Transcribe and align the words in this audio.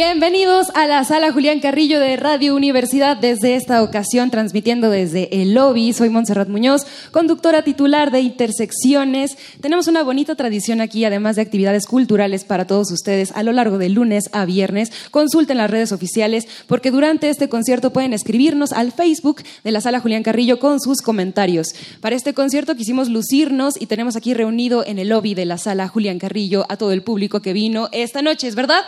Bienvenidos 0.00 0.68
a 0.76 0.86
la 0.86 1.02
sala 1.02 1.32
Julián 1.32 1.58
Carrillo 1.58 1.98
de 1.98 2.16
Radio 2.16 2.54
Universidad. 2.54 3.16
Desde 3.16 3.56
esta 3.56 3.82
ocasión, 3.82 4.30
transmitiendo 4.30 4.90
desde 4.90 5.42
el 5.42 5.54
lobby. 5.54 5.92
Soy 5.92 6.08
Montserrat 6.08 6.46
Muñoz, 6.48 6.86
conductora 7.10 7.62
titular 7.62 8.12
de 8.12 8.20
Intersecciones. 8.20 9.36
Tenemos 9.60 9.88
una 9.88 10.04
bonita 10.04 10.36
tradición 10.36 10.80
aquí, 10.80 11.04
además 11.04 11.34
de 11.34 11.42
actividades 11.42 11.88
culturales 11.88 12.44
para 12.44 12.64
todos 12.64 12.92
ustedes 12.92 13.32
a 13.32 13.42
lo 13.42 13.50
largo 13.50 13.76
de 13.76 13.88
lunes 13.88 14.30
a 14.30 14.44
viernes. 14.44 14.92
Consulten 15.10 15.56
las 15.58 15.68
redes 15.68 15.90
oficiales 15.90 16.46
porque 16.68 16.92
durante 16.92 17.28
este 17.28 17.48
concierto 17.48 17.92
pueden 17.92 18.12
escribirnos 18.12 18.70
al 18.70 18.92
Facebook 18.92 19.42
de 19.64 19.72
la 19.72 19.80
sala 19.80 19.98
Julián 19.98 20.22
Carrillo 20.22 20.60
con 20.60 20.78
sus 20.78 21.02
comentarios. 21.02 21.74
Para 22.00 22.14
este 22.14 22.34
concierto 22.34 22.76
quisimos 22.76 23.08
lucirnos 23.08 23.74
y 23.76 23.86
tenemos 23.86 24.14
aquí 24.14 24.32
reunido 24.32 24.86
en 24.86 25.00
el 25.00 25.08
lobby 25.08 25.34
de 25.34 25.44
la 25.44 25.58
sala 25.58 25.88
Julián 25.88 26.20
Carrillo 26.20 26.66
a 26.68 26.76
todo 26.76 26.92
el 26.92 27.02
público 27.02 27.42
que 27.42 27.52
vino 27.52 27.88
esta 27.90 28.22
noche, 28.22 28.46
¿es 28.46 28.54
verdad? 28.54 28.84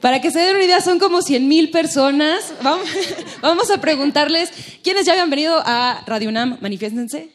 Para 0.00 0.20
que 0.20 0.30
se 0.30 0.38
den 0.38 0.56
una 0.56 0.64
idea, 0.64 0.82
son 0.82 0.98
como 0.98 1.22
100 1.22 1.48
mil 1.48 1.70
personas. 1.70 2.52
Vamos, 3.40 3.70
a 3.70 3.80
preguntarles, 3.80 4.50
¿quiénes 4.82 5.06
ya 5.06 5.12
habían 5.12 5.30
venido 5.30 5.62
a 5.64 6.02
Radio 6.06 6.28
UNAM? 6.28 6.58
Manifiéstense. 6.60 7.30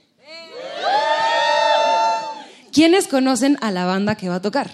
¿Quiénes 2.71 3.07
conocen 3.07 3.57
a 3.61 3.71
la 3.71 3.85
banda 3.85 4.13
que 4.13 4.29
va 4.29 4.35
a 4.35 4.41
tocar? 4.41 4.69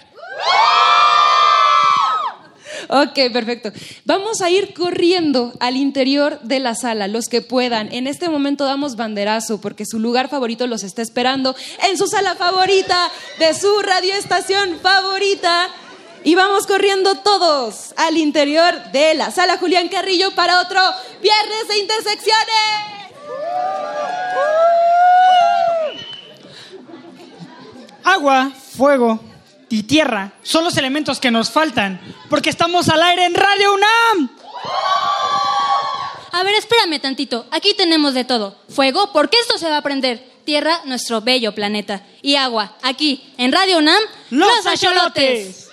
Ok, 2.88 3.32
perfecto. 3.32 3.72
Vamos 4.04 4.40
a 4.40 4.50
ir 4.50 4.72
corriendo 4.72 5.52
al 5.60 5.76
interior 5.76 6.38
de 6.42 6.60
la 6.60 6.74
sala, 6.74 7.08
los 7.08 7.28
que 7.28 7.42
puedan. 7.42 7.92
En 7.92 8.06
este 8.06 8.28
momento 8.28 8.64
damos 8.64 8.96
banderazo 8.96 9.60
porque 9.60 9.84
su 9.86 9.98
lugar 9.98 10.28
favorito 10.28 10.66
los 10.66 10.84
está 10.84 11.02
esperando 11.02 11.56
en 11.88 11.98
su 11.98 12.06
sala 12.06 12.36
favorita 12.36 13.10
de 13.38 13.54
su 13.54 13.80
radioestación 13.82 14.78
favorita. 14.80 15.68
Y 16.22 16.34
vamos 16.34 16.66
corriendo 16.66 17.16
todos 17.18 17.94
al 17.96 18.16
interior 18.16 18.90
de 18.92 19.14
la 19.14 19.30
sala 19.30 19.58
Julián 19.58 19.88
Carrillo 19.88 20.32
para 20.34 20.60
otro 20.60 20.80
Viernes 21.22 21.68
de 21.68 21.78
Intersecciones. 21.78 22.36
Agua, 28.04 28.52
fuego 28.76 29.20
y 29.68 29.84
tierra 29.84 30.32
son 30.42 30.64
los 30.64 30.76
elementos 30.76 31.18
que 31.20 31.30
nos 31.30 31.50
faltan, 31.50 32.00
porque 32.30 32.50
estamos 32.50 32.88
al 32.88 33.02
aire 33.02 33.24
en 33.24 33.34
Radio 33.34 33.74
UNAM. 33.74 34.30
A 36.32 36.42
ver, 36.42 36.54
espérame 36.54 37.00
tantito. 37.00 37.46
Aquí 37.50 37.74
tenemos 37.74 38.14
de 38.14 38.24
todo. 38.24 38.58
Fuego, 38.68 39.10
porque 39.12 39.38
esto 39.40 39.58
se 39.58 39.68
va 39.70 39.78
a 39.78 39.82
prender. 39.82 40.36
Tierra, 40.44 40.80
nuestro 40.84 41.20
bello 41.20 41.54
planeta. 41.54 42.02
Y 42.22 42.36
agua, 42.36 42.76
aquí, 42.82 43.32
en 43.38 43.52
Radio 43.52 43.78
UNAM, 43.78 44.00
Los 44.30 44.66
Acholotes. 44.66 45.68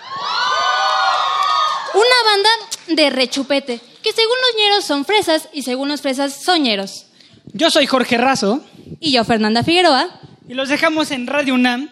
Una 1.93 2.31
banda 2.31 2.49
de 2.87 3.09
rechupete, 3.09 3.79
que 4.01 4.11
según 4.13 4.35
los 4.47 4.63
ñeros 4.63 4.85
son 4.85 5.05
fresas 5.05 5.49
y 5.53 5.61
según 5.61 5.89
los 5.89 6.01
fresas 6.01 6.41
son 6.43 6.63
ñeros. 6.63 7.05
Yo 7.51 7.69
soy 7.69 7.85
Jorge 7.85 8.17
Razo 8.17 8.63
Y 8.99 9.11
yo, 9.11 9.23
Fernanda 9.25 9.63
Figueroa, 9.63 10.09
y 10.47 10.55
los 10.55 10.69
dejamos 10.69 11.11
en 11.11 11.27
Radio 11.27 11.53
UNAM 11.53 11.89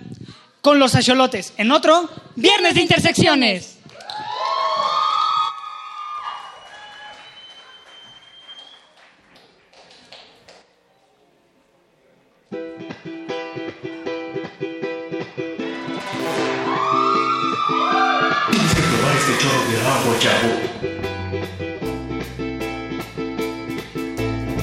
con 0.62 0.80
los 0.80 0.96
Acholotes 0.96 1.54
en 1.58 1.72
otro 1.72 2.10
Viernes 2.36 2.76
de 2.76 2.82
Intersecciones. 2.82 3.78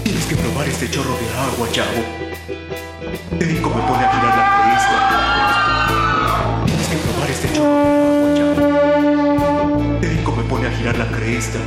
Tienes 0.04 0.26
que 0.26 0.36
probar 0.36 0.68
este 0.68 0.90
chorro 0.90 1.16
de 1.18 1.28
agua, 1.30 1.68
chavo. 1.72 2.17
La 10.96 11.06
cresta. 11.10 11.58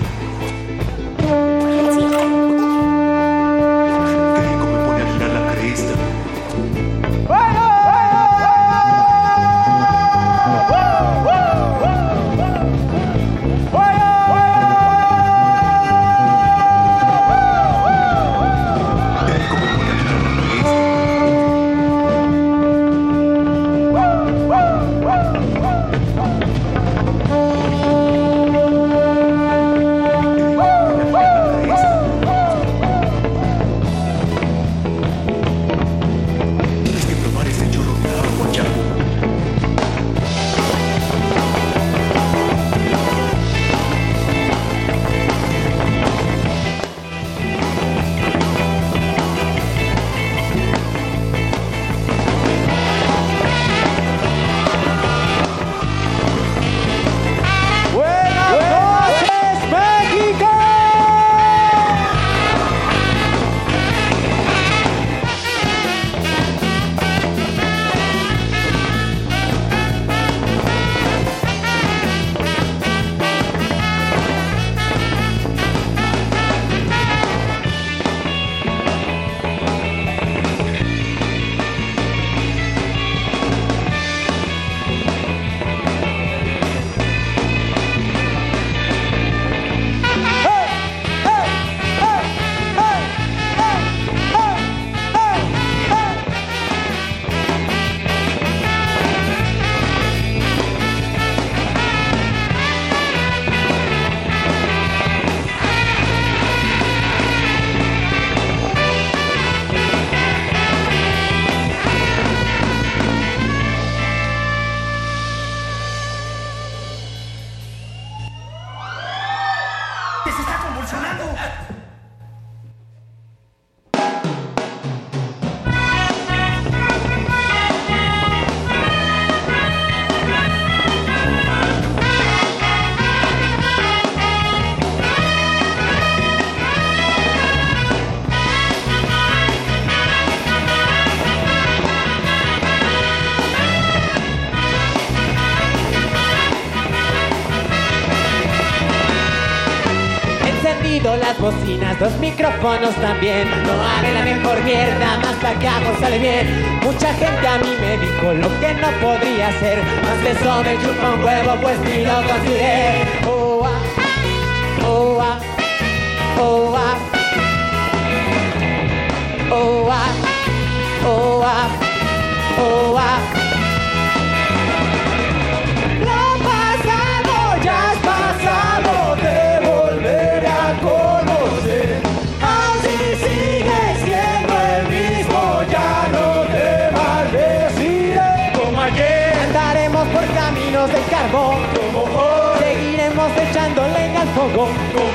Bocinas, 151.41 151.99
los 151.99 152.15
micrófonos 152.19 152.95
también. 152.95 153.49
No 153.65 153.73
hagan 153.73 154.13
la 154.13 154.23
mejor 154.23 154.63
mierda, 154.63 155.17
más 155.17 155.43
hago 155.43 155.99
sale 155.99 156.19
bien. 156.19 156.47
Mucha 156.83 157.13
gente 157.15 157.47
a 157.47 157.57
mí 157.57 157.73
me 157.81 157.97
dijo 157.97 158.33
lo 158.33 158.47
que 158.59 158.73
no 158.75 158.89
podría 159.01 159.47
hacer. 159.47 159.79
Más 160.03 160.23
de 160.23 160.31
eso 160.31 160.63
me 160.63 160.75
chupa 160.81 161.09
un 161.15 161.23
huevo, 161.23 161.57
pues 161.61 161.79
ni 161.79 162.05
lo 162.05 162.15
consideré. 162.27 163.05
Oh, 163.27 163.50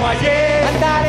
Como 0.06 0.20
ayer 0.20 1.05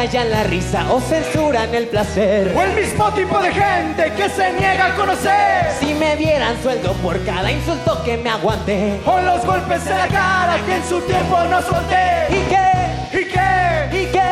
callan 0.00 0.30
la 0.30 0.44
risa 0.44 0.86
o 0.90 0.98
censuran 0.98 1.74
el 1.74 1.86
placer. 1.88 2.54
O 2.56 2.62
el 2.62 2.72
mismo 2.72 3.12
tipo 3.12 3.38
de 3.38 3.52
gente 3.52 4.10
que 4.16 4.30
se 4.30 4.50
niega 4.54 4.86
a 4.86 4.94
conocer. 4.94 5.72
Si 5.78 5.92
me 5.92 6.16
dieran 6.16 6.56
sueldo 6.62 6.94
por 7.02 7.22
cada 7.22 7.52
insulto 7.52 8.02
que 8.02 8.16
me 8.16 8.30
aguanté. 8.30 8.98
O 9.04 9.20
los 9.20 9.44
golpes 9.44 9.86
en 9.86 9.98
la 9.98 10.08
cara 10.08 10.56
que 10.64 10.76
en 10.76 10.84
su 10.88 11.02
tiempo 11.02 11.36
no 11.50 11.60
solté. 11.60 12.28
¿Y 12.30 12.40
qué? 12.48 13.18
¿Y 13.20 13.24
qué? 13.26 14.00
¿Y 14.00 14.06
qué? 14.06 14.30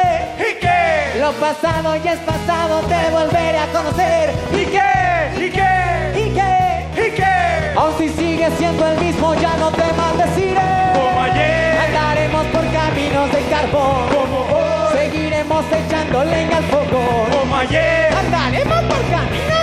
¿Y 0.49 0.59
qué? 0.59 1.21
Lo 1.21 1.33
pasado 1.33 1.97
ya 2.03 2.15
es 2.15 2.21
pasado, 2.21 2.81
te 2.89 3.11
volveré 3.11 3.59
a 3.59 3.67
conocer. 3.67 4.31
¿Y 4.53 4.65
qué? 4.75 5.45
¿Y 5.45 5.51
qué? 5.51 6.23
¿Y 6.25 6.31
qué? 6.31 7.07
¿Y 7.07 7.11
qué? 7.11 7.73
Aun 7.77 7.93
si 7.99 8.09
sigues 8.09 8.55
siendo 8.57 8.89
el 8.89 8.99
mismo, 9.01 9.35
ya 9.35 9.55
no 9.59 9.71
te 9.73 9.93
maldeciré. 9.93 10.71
Como 10.95 11.23
ayer. 11.25 11.79
Andaremos 11.89 12.47
por 12.47 12.65
caminos 12.73 13.33
de 13.33 13.43
carbón. 13.51 14.18
Echando 15.61 16.25
leña 16.25 16.59
al 16.59 16.65
fuego. 16.65 17.27
Como 17.33 17.57
ayer. 17.57 18.15
Andaremos 18.15 18.81
por 18.83 19.11
caminos 19.11 19.58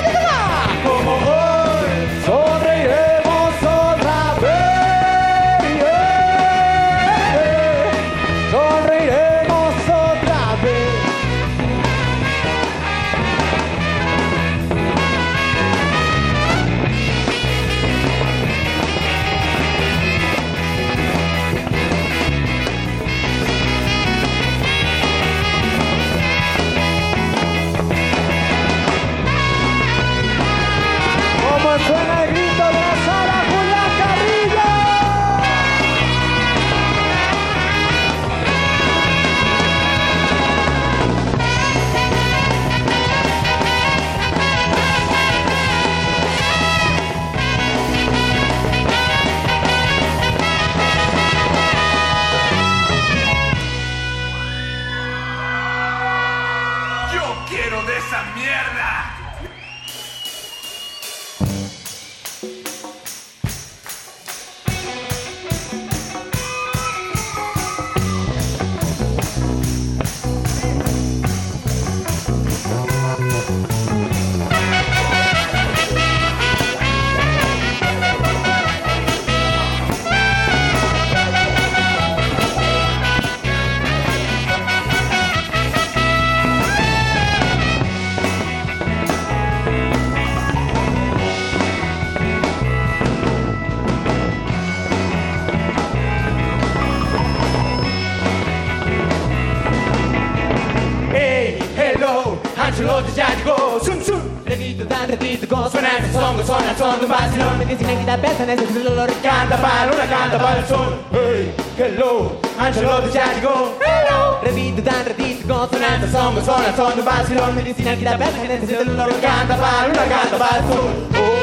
tan 105.48 105.48
repito, 105.48 105.56
con 105.56 105.72
suena 105.72 105.98
el 105.98 106.12
son, 106.12 106.46
suena 106.46 106.72
el 106.72 106.78
son 106.78 107.00
de 107.00 107.06
un 107.06 107.12
vacilón. 107.12 107.58
Me 107.60 107.66
dicen 107.66 108.00
que 108.00 108.06
la 108.06 108.18
pesa, 108.18 108.46
necesito 108.46 108.80
el 108.80 108.88
olor 108.88 109.10
y 109.10 109.14
Canta 109.16 109.58
para 109.58 109.92
una 109.92 110.06
canta 110.08 110.38
para 110.38 110.60
el 110.60 110.66
sol. 110.66 111.00
Hey, 111.12 111.56
hello, 111.78 112.40
Angelo 112.60 113.02
de 113.02 113.12
ya 113.12 113.34
llegó. 113.34 113.78
Hello. 113.82 114.40
Repito, 114.44 114.84
tan 114.84 115.06
repito, 115.06 115.48
con 115.48 115.70
suena 115.70 115.96
el 115.96 116.12
son, 116.12 116.46
suena 116.46 116.68
el 116.68 116.76
son 116.76 116.94
de 116.94 117.00
un 117.00 117.06
vacilón. 117.06 117.56
Me 117.56 117.64
dicen 117.64 117.98
que 117.98 118.06
la 118.06 118.18
pesa, 118.18 118.44
necesito 118.48 118.82
el 118.82 118.90
olor 118.90 119.10
y 119.12 119.22
Canta 119.22 119.58
para 119.58 119.88
una 119.88 120.06
canta 120.06 120.38
para 120.38 120.58
el 120.58 120.64
sol. 120.64 121.08
Oh, 121.14 121.20
oh, 121.20 121.35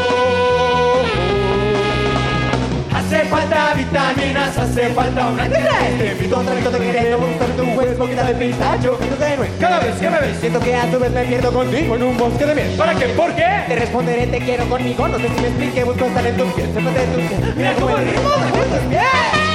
Hace 3.12 3.26
falta 3.26 3.74
vitaminas, 3.74 4.56
hace 4.56 4.88
falta 4.94 5.26
una 5.26 5.46
Te 5.46 6.12
invito 6.12 6.34
a 6.34 6.38
un 6.38 6.46
trámite 6.46 6.70
de 6.70 6.78
queriendo 6.78 7.18
buscarte 7.18 7.60
un 7.60 7.74
juez 7.74 7.98
boquita 7.98 8.24
de 8.24 8.34
pistacho. 8.34 8.98
Entonces, 9.02 9.38
no 9.38 9.44
es 9.44 9.50
Cada 9.60 9.80
vez 9.80 9.96
que 9.96 10.08
me 10.08 10.18
ves, 10.18 10.38
Siento 10.40 10.60
que 10.60 10.74
a 10.74 10.90
tu 10.90 10.98
vez 10.98 11.10
me 11.10 11.24
pierdo 11.24 11.52
contigo 11.52 11.96
en 11.96 12.02
un 12.04 12.16
bosque 12.16 12.46
de 12.46 12.54
miel. 12.54 12.74
¿para 12.78 12.94
qué? 12.94 13.08
¿Por 13.08 13.34
qué? 13.34 13.64
Te 13.68 13.76
responderé, 13.76 14.26
te 14.28 14.38
quiero 14.38 14.64
conmigo. 14.64 15.08
No 15.08 15.18
sé 15.18 15.28
si 15.28 15.42
me 15.42 15.48
explique, 15.48 15.84
busco 15.84 16.06
estar 16.06 16.26
en 16.26 16.36
tu 16.38 16.46
piel. 16.52 16.72
Sepa 16.72 16.90
de 16.90 17.06
tu 17.06 17.16
piel. 17.16 17.54
Mira 17.54 17.74
cómo 17.74 17.98
el 17.98 18.04
ritmo 18.06 18.30
de 18.30 18.78
tus 18.78 18.88
pies. 18.88 19.51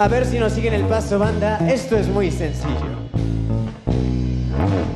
A 0.00 0.08
ver 0.08 0.24
si 0.24 0.38
nos 0.38 0.54
siguen 0.54 0.72
el 0.72 0.84
paso, 0.84 1.18
banda. 1.18 1.58
Esto 1.68 1.94
es 1.98 2.08
muy 2.08 2.30
sencillo. 2.30 2.72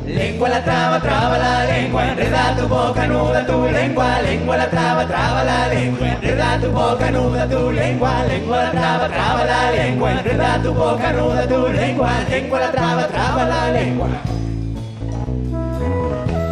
Lengua 0.06 0.48
la 0.48 0.64
traba, 0.64 0.98
traba 0.98 1.36
la 1.36 1.66
lengua, 1.66 2.08
enreda 2.08 2.56
tu 2.56 2.66
boca, 2.66 3.06
nuda 3.06 3.44
tu 3.44 3.66
lengua, 3.66 4.22
lengua 4.22 4.56
la 4.56 4.70
traba, 4.70 5.06
traba 5.06 5.44
la 5.44 5.68
lengua, 5.68 6.08
enreda 6.08 6.58
tu 6.58 6.70
boca, 6.70 7.10
nuda 7.10 7.46
tu 7.46 7.70
lengua, 7.70 8.24
lengua 8.24 8.56
la 8.62 8.70
traba, 8.70 9.08
traba 9.08 9.44
la 9.44 9.70
lengua, 9.72 10.10
enreda 10.10 10.62
tu 10.62 10.72
boca, 10.72 11.12
nuda 11.12 11.46
tu 11.48 11.68
lengua, 11.68 12.10
lengua 12.30 12.60
la 12.60 12.72
traba, 12.72 13.06
traba 13.06 13.44
la 13.44 13.72
lengua. 13.72 14.08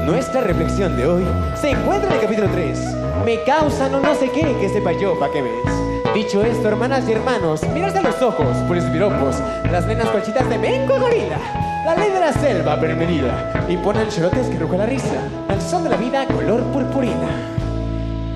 Nuestra 0.04 0.42
reflexión 0.42 0.94
de 0.98 1.06
hoy 1.06 1.24
se 1.54 1.70
encuentra 1.70 2.10
en 2.10 2.16
el 2.16 2.20
capítulo 2.20 2.48
3. 2.52 2.78
Me 3.24 3.42
causan 3.44 3.94
o 3.94 4.00
no 4.00 4.14
sé 4.14 4.30
qué 4.30 4.54
que 4.60 4.68
sepa 4.68 4.92
yo 4.92 5.18
pa' 5.18 5.30
qué 5.32 5.40
ves. 5.40 5.71
Dicho 6.14 6.44
esto, 6.44 6.68
hermanas 6.68 7.08
y 7.08 7.12
hermanos, 7.12 7.62
mirarse 7.72 7.98
a 7.98 8.02
los 8.02 8.20
ojos 8.20 8.46
los 8.68 8.84
piropos, 8.84 9.36
las 9.70 9.86
nenas 9.86 10.10
colchitas 10.10 10.46
de 10.46 10.58
Menco 10.58 11.00
Gorila, 11.00 11.38
la 11.86 11.94
ley 11.96 12.10
de 12.10 12.20
la 12.20 12.32
selva 12.34 12.78
permitida, 12.78 13.64
y 13.66 13.78
ponen 13.78 14.08
chorotes 14.10 14.48
que 14.48 14.58
ruja 14.58 14.76
la 14.76 14.86
risa, 14.86 15.26
al 15.48 15.62
sol 15.62 15.84
de 15.84 15.88
la 15.88 15.96
vida 15.96 16.26
color 16.26 16.64
purpurina. 16.64 17.30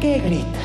¿Qué 0.01 0.21
grita? 0.21 0.56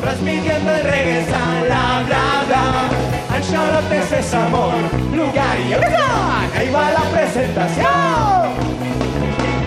Transmitiendo 0.00 0.74
el 0.74 0.82
reggae, 0.84 1.24
bla 1.66 2.02
bla 2.06 2.44
bla. 2.46 3.36
Ancholotes 3.36 4.12
es 4.12 4.34
amor, 4.34 4.74
lugar 5.14 5.60
y 5.68 5.74
ocasión. 5.74 6.50
Ahí 6.56 6.70
va 6.70 6.90
la 6.90 7.02
presentación. 7.10 8.70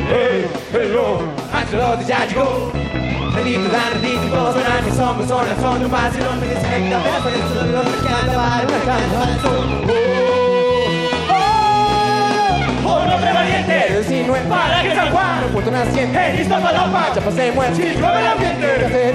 Hey, 0.09 0.45
hello, 0.73 1.19
Ancholotes 1.53 2.07
ya 2.07 2.25
llegó. 2.25 2.71
Dar, 3.33 4.83
que 4.85 4.91
somos, 4.91 5.27
son 5.27 5.83
un 5.83 5.91
más 5.91 6.15
y 6.15 6.19
no 6.19 6.31
me 6.39 6.47
desconecta, 6.47 6.99
pero 7.03 7.23
por 7.23 7.33
eso 7.33 7.65
no 7.65 7.83
me 7.83 7.97
canta, 8.07 8.33
para 8.33 8.63
una 8.63 8.79
canción. 8.85 9.63
Oh, 12.85 12.99
no 13.05 13.33
valiente, 13.33 13.75
19 14.07 14.47
para 14.47 14.81
que 14.83 14.95
San 14.95 15.11
Juan, 15.11 15.43
Puerto 15.51 15.71
naciente, 15.71 16.29
en 16.29 16.41
Iztapalapa, 16.41 17.13
ya 17.15 17.21
pasé 17.21 17.51
muerto. 17.51 17.75
si 17.75 17.81
llueve 17.81 18.19
el 18.19 18.27
ambiente, 18.27 18.67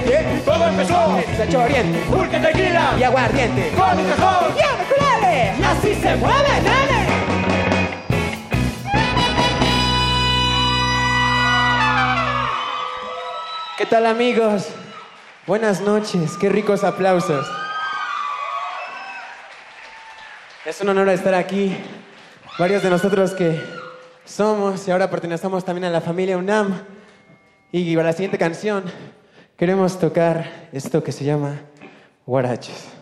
tiene, 0.05 0.35
y 0.35 0.38
todo 0.59 0.67
empezó, 0.67 1.21
se 1.37 1.43
echó 1.45 1.59
oriente 1.59 1.99
pulque 2.09 2.37
tequila, 2.37 2.93
y 2.99 3.03
aguardiente. 3.03 3.71
con 3.77 3.97
un 3.97 4.09
cajón, 4.09 4.53
¡Y 4.57 4.61
auriculares! 4.61 5.59
y 5.59 5.63
así 5.63 5.95
se 5.95 6.15
mueve, 6.17 6.61
nene. 6.61 7.09
¿Qué 13.77 13.85
tal 13.85 14.05
amigos? 14.05 14.67
Buenas 15.47 15.79
noches, 15.79 16.35
qué 16.37 16.49
ricos 16.49 16.83
aplausos. 16.83 17.49
Es 20.65 20.81
un 20.81 20.89
honor 20.89 21.07
estar 21.09 21.33
aquí. 21.33 21.75
Varios 22.59 22.83
de 22.83 22.89
nosotros 22.89 23.31
que 23.31 23.63
somos 24.25 24.85
y 24.85 24.91
ahora 24.91 25.09
pertenecemos 25.09 25.63
también 25.63 25.85
a 25.85 25.89
la 25.89 26.01
familia 26.01 26.37
UNAM. 26.37 26.83
Y 27.71 27.95
para 27.95 28.09
la 28.09 28.13
siguiente 28.13 28.37
canción 28.37 28.83
queremos 29.59 29.99
tocar 29.99 30.69
esto 30.71 31.03
que 31.03 31.11
se 31.11 31.25
llama 31.25 31.59
Guaraches. 32.25 32.98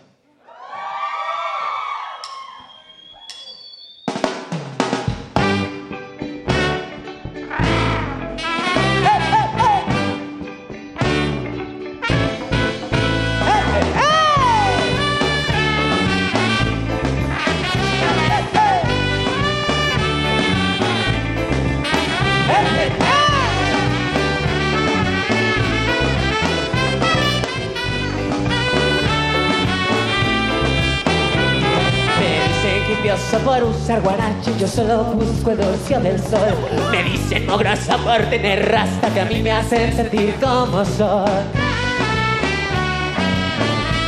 Solo 34.67 35.03
busco 35.03 35.51
el 35.51 35.57
rocío 35.57 35.99
del 35.99 36.19
sol. 36.19 36.55
Me 36.91 37.03
dicen 37.03 37.45
no 37.45 37.57
grasa 37.57 37.97
por 37.97 38.21
tener 38.29 38.69
rasta, 38.69 39.09
que 39.13 39.21
a 39.21 39.25
mí 39.25 39.41
me 39.41 39.51
hacen 39.51 39.95
sentir 39.95 40.35
como 40.35 40.83
soy. 40.83 41.29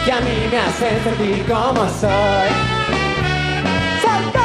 Que 0.06 0.12
a 0.12 0.20
mí 0.20 0.48
me 0.52 0.58
hacen 0.58 1.04
sentir 1.04 1.46
como 1.46 1.88
soy. 1.90 2.50
¡Soy! 4.02 4.40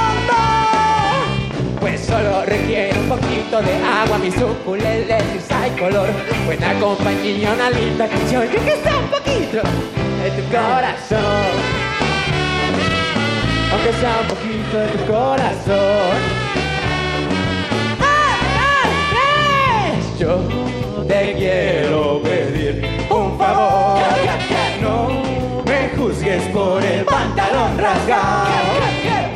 Pues 1.81 2.01
solo 2.01 2.45
requiere 2.47 2.99
un 2.99 3.09
poquito 3.09 3.61
de 3.61 3.75
agua, 3.85 4.19
mis 4.19 4.35
y 4.35 5.53
hay 5.53 5.71
color. 5.73 6.09
Buena 6.47 6.75
compañía, 6.81 7.53
una 7.53 7.71
linda 7.71 8.09
canción, 8.09 8.49
que 8.49 8.59
sea 8.59 8.99
un 8.99 9.09
poquito 9.09 9.63
de 10.23 10.31
tu 10.31 10.49
corazón 10.51 11.85
aunque 13.75 13.93
sea 14.01 14.21
un 14.21 14.29
poquito 14.29 14.54
de 14.75 14.89
tu 14.89 15.13
corazón. 15.13 16.17
Yo 20.19 20.39
te 21.07 21.35
quiero 21.35 22.21
pedir 22.23 22.85
un 23.09 23.39
favor. 23.39 24.01
No 24.83 25.63
me 25.65 25.89
juzgues 25.97 26.43
por 26.53 26.83
el 26.83 27.05
pantalón 27.05 27.79
rasgado. 27.79 28.49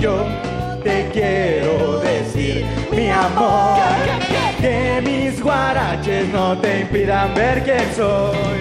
Yo 0.00 0.24
te 0.82 1.08
quiero 1.12 2.00
decir, 2.00 2.66
mi 2.90 3.08
amor, 3.10 3.78
que 4.60 5.00
mis 5.04 5.40
guaraches 5.40 6.28
no 6.30 6.58
te 6.58 6.80
impidan 6.80 7.32
ver 7.34 7.62
quién 7.62 7.94
soy. 7.94 8.58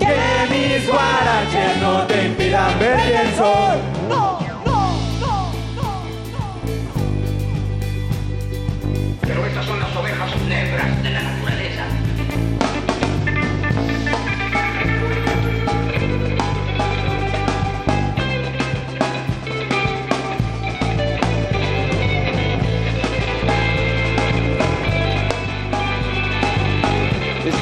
Que 0.00 0.16
mis 0.50 0.88
guaraches 0.88 1.76
no 1.80 2.02
te 2.06 2.26
impidan 2.26 2.78
ver 2.80 2.98
quién 3.06 3.36
soy. 3.36 4.05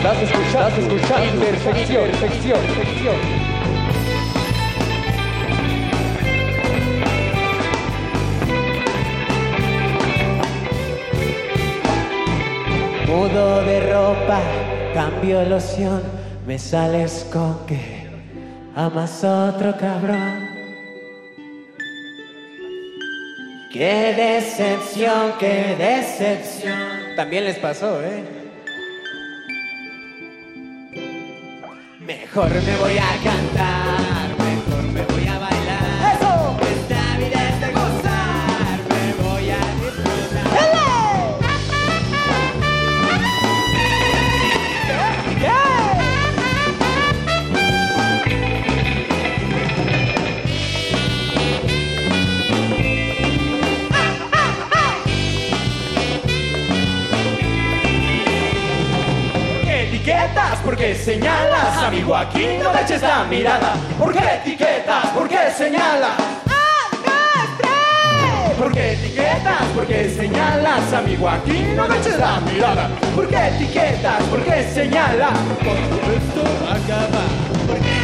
Estás 0.05 0.23
escuchando, 0.23 0.83
escuchando 0.83 1.41
Perfección, 1.47 2.05
perfección, 2.11 2.61
perfección. 2.61 3.17
Mudo 13.07 13.65
de 13.65 13.93
ropa, 13.95 14.41
cambio 14.93 15.43
loción, 15.47 16.03
me 16.47 16.59
sales 16.59 17.27
con 17.33 17.65
que 17.65 18.07
amas 18.77 19.25
otro 19.25 19.75
cabrón. 19.79 20.51
Qué 23.73 24.13
decepción, 24.15 25.33
qué 25.41 25.75
decepción. 25.79 27.17
También 27.17 27.45
les 27.45 27.57
pasó, 27.57 28.03
¿eh? 28.03 28.44
Mejor 32.35 32.51
me 32.65 32.77
voy 32.79 32.99
a 32.99 33.17
cantar, 33.23 34.14
¿Por 60.65 60.77
qué 60.77 60.95
señalas? 60.95 61.77
Amigo, 61.77 62.17
aquí 62.17 62.59
no 62.63 62.73
me 62.73 62.81
eches 62.81 63.03
la 63.03 63.25
mirada. 63.25 63.75
¿Por 63.99 64.13
qué 64.15 64.37
etiquetas? 64.37 65.07
¿Por 65.09 65.29
qué 65.29 65.51
señalas? 65.57 66.13
¿Por 68.59 68.73
qué 68.73 68.93
etiquetas? 68.93 69.63
¿Por 69.75 69.87
qué 69.87 70.09
señalas? 70.09 70.93
Amigo, 70.95 71.29
aquí 71.29 71.67
no 71.77 71.87
me 71.87 71.99
eches 71.99 72.19
la 72.19 72.41
mirada. 72.41 72.89
¿Por 73.15 73.29
qué 73.29 73.49
etiquetas? 73.49 74.23
¿Por 74.23 74.43
qué 74.43 74.71
señalas? 74.73 75.33
Acaba. 76.71 77.25
¿Por 77.67 77.79
qué 77.79 78.04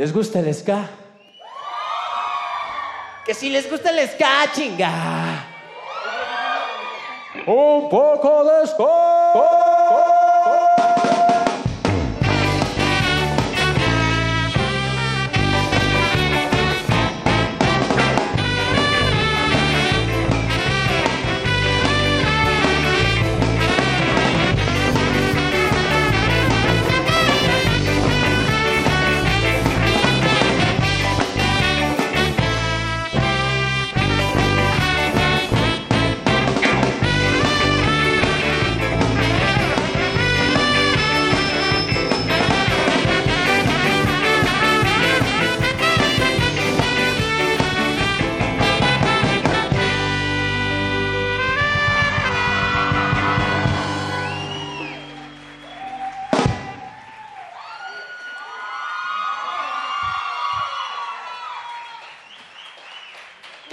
¿Les 0.00 0.14
gusta 0.14 0.38
el 0.38 0.54
ska? 0.54 0.88
Que 3.26 3.34
si 3.34 3.50
les 3.50 3.70
gusta 3.70 3.90
el 3.90 4.08
ska, 4.08 4.50
chinga. 4.50 4.90
Un 7.46 7.90
poco 7.90 8.44
de 8.44 8.66
Ya 9.34 9.59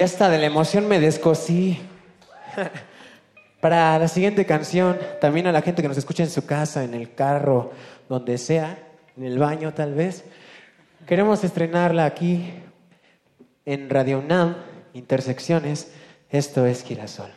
está, 0.07 0.29
de 0.29 0.39
la 0.39 0.45
emoción 0.47 0.87
me 0.87 0.99
descosí. 0.99 1.79
Para 3.61 3.99
la 3.99 4.07
siguiente 4.07 4.45
canción, 4.45 4.97
también 5.19 5.47
a 5.47 5.51
la 5.51 5.61
gente 5.61 5.81
que 5.81 5.87
nos 5.87 5.97
escucha 5.97 6.23
en 6.23 6.29
su 6.29 6.45
casa, 6.45 6.83
en 6.83 6.93
el 6.93 7.13
carro, 7.13 7.71
donde 8.07 8.37
sea, 8.37 8.77
en 9.17 9.23
el 9.25 9.37
baño 9.37 9.73
tal 9.73 9.93
vez, 9.93 10.23
queremos 11.05 11.43
estrenarla 11.43 12.05
aquí 12.05 12.53
en 13.65 13.89
Radio 13.89 14.19
UNAM, 14.19 14.55
Intersecciones. 14.93 15.91
Esto 16.29 16.65
es 16.65 16.83
Girasol. 16.83 17.36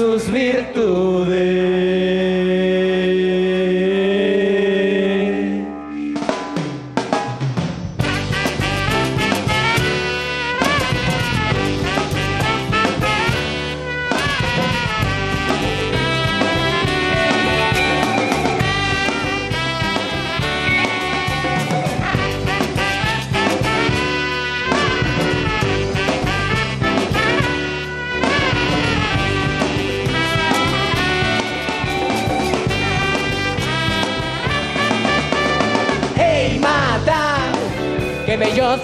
braços 0.00 0.28
virtudes. 0.28 1.09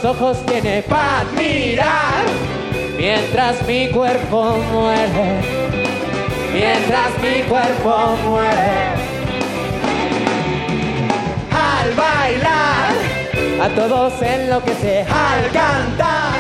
Ojos 0.07 0.38
tiene 0.47 0.83
para 0.83 1.21
admirar! 1.21 2.25
Mientras 2.97 3.66
mi 3.66 3.88
cuerpo 3.88 4.57
muere, 4.73 5.40
mientras 6.53 7.11
mi 7.21 7.42
cuerpo 7.42 8.16
muere. 8.25 8.95
Al 11.53 11.92
bailar, 11.95 12.95
a 13.61 13.69
todos 13.75 14.23
enloquece 14.23 15.01
al 15.03 15.51
cantar. 15.53 16.37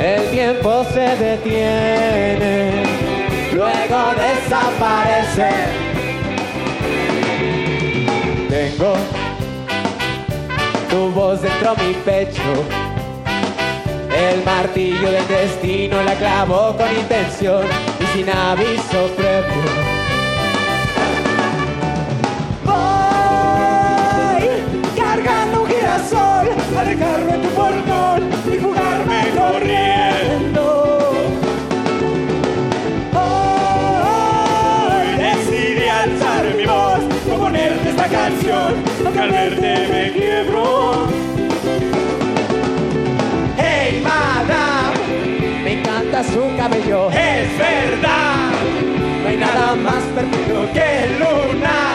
El 0.00 0.30
tiempo 0.30 0.84
se 0.94 1.16
detiene, 1.16 2.84
luego 3.52 4.12
desaparece. 4.16 5.50
Tengo 8.48 9.25
tu 10.96 11.10
voz 11.10 11.42
dentro 11.42 11.74
mi 11.76 11.92
pecho. 11.92 12.42
El 14.16 14.42
martillo 14.44 15.10
del 15.10 15.28
destino 15.28 16.02
la 16.02 16.14
clavó 16.14 16.74
con 16.74 16.90
intención 16.90 17.66
y 18.00 18.06
sin 18.16 18.30
aviso 18.30 19.00
previo. 19.14 19.66
Voy 22.64 24.44
cargando 24.96 25.62
un 25.62 25.68
girasol 25.68 26.48
a 26.78 26.84
dejarlo 26.84 27.34
en 27.34 27.42
tu 27.42 27.48
portón 27.48 28.30
y 28.50 28.56
fugarme 28.58 29.20
corriendo. 29.36 30.05
Esta 38.06 38.18
canción, 38.18 38.74
aunque 39.04 39.20
al 39.20 39.30
verte 39.30 39.88
me 39.90 40.12
quiebro. 40.12 41.08
¡Hey, 43.56 44.02
madame! 44.02 45.62
Me 45.64 45.80
encanta 45.80 46.22
su 46.24 46.56
cabello. 46.56 47.10
Es 47.10 47.58
verdad, 47.58 48.50
No 49.22 49.28
hay 49.28 49.36
nada 49.36 49.74
más 49.74 50.02
perfecto 50.14 50.68
que 50.72 51.08
luna 51.18 51.94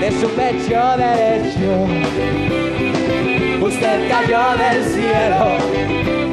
de 0.00 0.10
su 0.20 0.28
pecho 0.30 0.96
derecho. 0.96 1.86
Usted 3.64 4.08
cayó 4.08 4.56
del 4.56 4.84
cielo. 4.84 6.25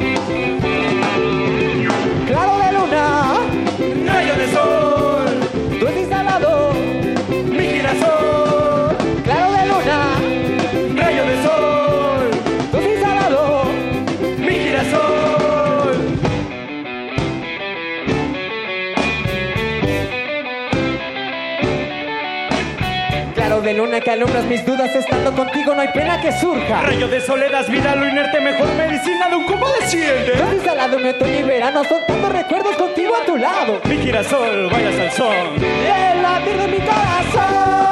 Que 24.04 24.10
alumbras 24.10 24.44
mis 24.44 24.64
dudas, 24.66 24.94
estando 24.94 25.32
contigo 25.32 25.74
no 25.74 25.80
hay 25.80 25.88
pena 25.88 26.20
que 26.20 26.30
surja. 26.30 26.82
Rayo 26.82 27.08
de 27.08 27.20
soledad, 27.22 27.66
vida, 27.66 27.96
lo 27.96 28.06
inerte, 28.06 28.38
mejor 28.38 28.68
medicina 28.74 29.30
de 29.30 29.36
un 29.36 29.44
convaleciente. 29.44 30.36
Donde 30.36 30.62
salado 30.62 30.98
mi 30.98 31.08
otoño 31.08 31.40
y 31.40 31.42
verano 31.42 31.82
son 31.84 32.04
tantos 32.06 32.30
recuerdos 32.30 32.76
contigo 32.76 33.14
a 33.16 33.24
tu 33.24 33.36
lado. 33.38 33.80
Mi 33.88 33.96
girasol, 33.96 34.70
bailas 34.70 35.00
al 35.00 35.12
son. 35.12 35.56
El 35.56 36.22
latir 36.22 36.56
de 36.56 36.68
mi 36.68 36.78
corazón. 36.78 37.83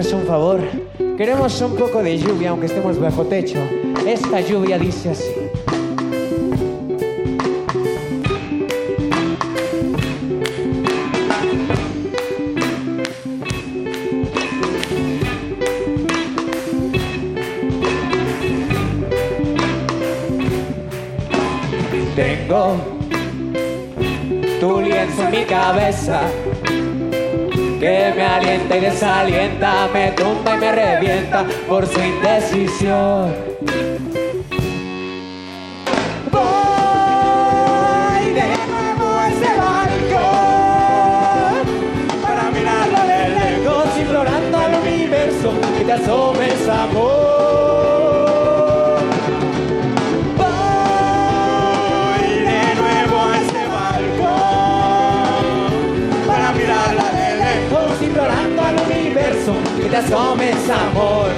Pedirles 0.00 0.12
un 0.12 0.26
favor. 0.26 0.60
Queremos 1.16 1.60
un 1.60 1.76
poco 1.76 2.02
de 2.02 2.18
lluvia 2.18 2.50
aunque 2.50 2.66
estemos 2.66 2.98
bajo 2.98 3.24
techo. 3.24 3.58
Esta 4.06 4.40
lluvia 4.40 4.78
dice 4.78 5.10
así. 5.10 5.30
Tengo 22.16 22.76
tu 24.60 24.80
lienzo 24.80 25.22
en 25.22 25.30
mi 25.30 25.44
cabeza 25.44 26.22
que 27.80 28.12
me 28.14 28.22
alienta 28.22 28.76
y 28.76 28.80
desalienta, 28.80 29.88
me 29.92 30.12
tumba 30.12 30.54
y 30.54 30.58
me 30.58 30.70
revienta 30.70 31.46
por 31.66 31.86
su 31.86 31.98
indecisión. 31.98 33.49
Te 59.90 59.96
asomes 59.96 60.70
amor. 60.70 61.30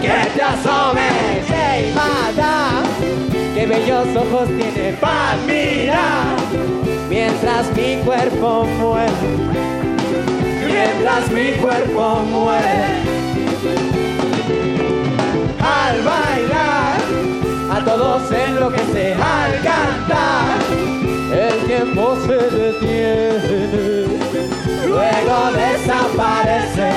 Que 0.00 0.30
te 0.34 0.42
asomes, 0.42 1.46
hey, 1.48 1.92
madame, 1.94 2.88
qué 3.54 3.66
bellos 3.66 4.08
ojos 4.16 4.48
tiene 4.48 4.92
para 5.00 5.36
mirar, 5.46 6.36
mientras 7.08 7.70
mi 7.76 7.96
cuerpo 8.04 8.66
muere, 8.80 9.12
mientras 10.66 11.30
mi 11.30 11.52
cuerpo 11.60 12.24
muere. 12.30 13.02
Al 15.60 16.02
bailar, 16.02 17.00
a 17.70 17.84
todos 17.84 18.32
enloquece 18.32 19.14
al 19.14 19.52
cantar, 19.62 20.58
el 21.32 21.66
tiempo 21.66 22.16
se 22.26 22.56
detiene, 22.56 24.21
luego 24.92 25.50
desaparece, 25.52 26.92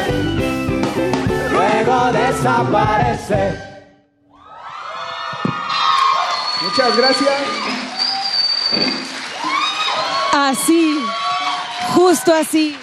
luego 1.51 2.12
desaparece. 2.12 3.60
Muchas 6.62 6.97
gracias. 6.97 7.34
Así, 10.34 10.99
justo 11.95 12.34
así. 12.34 12.77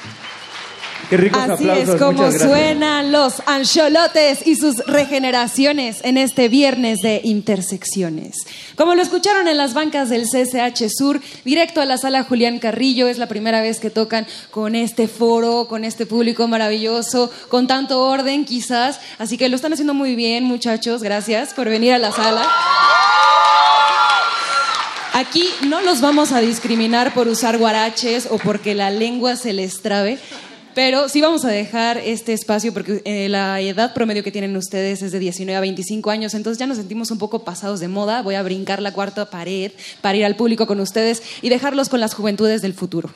Qué 1.12 1.18
ricos 1.18 1.42
Así 1.42 1.52
aplausos. 1.68 1.94
es 1.96 2.00
como 2.00 2.32
suenan 2.32 3.12
los 3.12 3.42
ancholotes 3.44 4.46
y 4.46 4.56
sus 4.56 4.78
regeneraciones 4.86 5.98
en 6.04 6.16
este 6.16 6.48
viernes 6.48 7.00
de 7.02 7.20
intersecciones. 7.22 8.46
Como 8.76 8.94
lo 8.94 9.02
escucharon 9.02 9.46
en 9.46 9.58
las 9.58 9.74
bancas 9.74 10.08
del 10.08 10.24
CCH 10.24 10.88
Sur, 10.88 11.20
directo 11.44 11.82
a 11.82 11.84
la 11.84 11.98
sala 11.98 12.24
Julián 12.24 12.58
Carrillo, 12.60 13.08
es 13.08 13.18
la 13.18 13.28
primera 13.28 13.60
vez 13.60 13.78
que 13.78 13.90
tocan 13.90 14.26
con 14.50 14.74
este 14.74 15.06
foro, 15.06 15.68
con 15.68 15.84
este 15.84 16.06
público 16.06 16.48
maravilloso, 16.48 17.30
con 17.50 17.66
tanto 17.66 18.00
orden 18.00 18.46
quizás. 18.46 18.98
Así 19.18 19.36
que 19.36 19.50
lo 19.50 19.56
están 19.56 19.74
haciendo 19.74 19.92
muy 19.92 20.14
bien, 20.14 20.44
muchachos. 20.44 21.02
Gracias 21.02 21.52
por 21.52 21.68
venir 21.68 21.92
a 21.92 21.98
la 21.98 22.12
sala. 22.12 22.50
Aquí 25.12 25.46
no 25.68 25.82
los 25.82 26.00
vamos 26.00 26.32
a 26.32 26.40
discriminar 26.40 27.12
por 27.12 27.28
usar 27.28 27.58
guaraches 27.58 28.28
o 28.30 28.38
porque 28.38 28.74
la 28.74 28.88
lengua 28.88 29.36
se 29.36 29.52
les 29.52 29.82
trabe, 29.82 30.18
pero 30.74 31.08
sí 31.08 31.20
vamos 31.20 31.44
a 31.44 31.48
dejar 31.48 31.98
este 31.98 32.32
espacio 32.32 32.72
porque 32.72 33.02
eh, 33.04 33.28
la 33.28 33.60
edad 33.60 33.94
promedio 33.94 34.22
que 34.22 34.32
tienen 34.32 34.56
ustedes 34.56 35.02
es 35.02 35.12
de 35.12 35.18
19 35.18 35.56
a 35.56 35.60
25 35.60 36.10
años, 36.10 36.34
entonces 36.34 36.58
ya 36.58 36.66
nos 36.66 36.78
sentimos 36.78 37.10
un 37.10 37.18
poco 37.18 37.44
pasados 37.44 37.80
de 37.80 37.88
moda. 37.88 38.22
Voy 38.22 38.34
a 38.34 38.42
brincar 38.42 38.80
la 38.80 38.92
cuarta 38.92 39.28
pared 39.30 39.72
para 40.00 40.16
ir 40.16 40.24
al 40.24 40.36
público 40.36 40.66
con 40.66 40.80
ustedes 40.80 41.22
y 41.42 41.48
dejarlos 41.48 41.88
con 41.88 42.00
las 42.00 42.14
juventudes 42.14 42.62
del 42.62 42.74
futuro. 42.74 43.10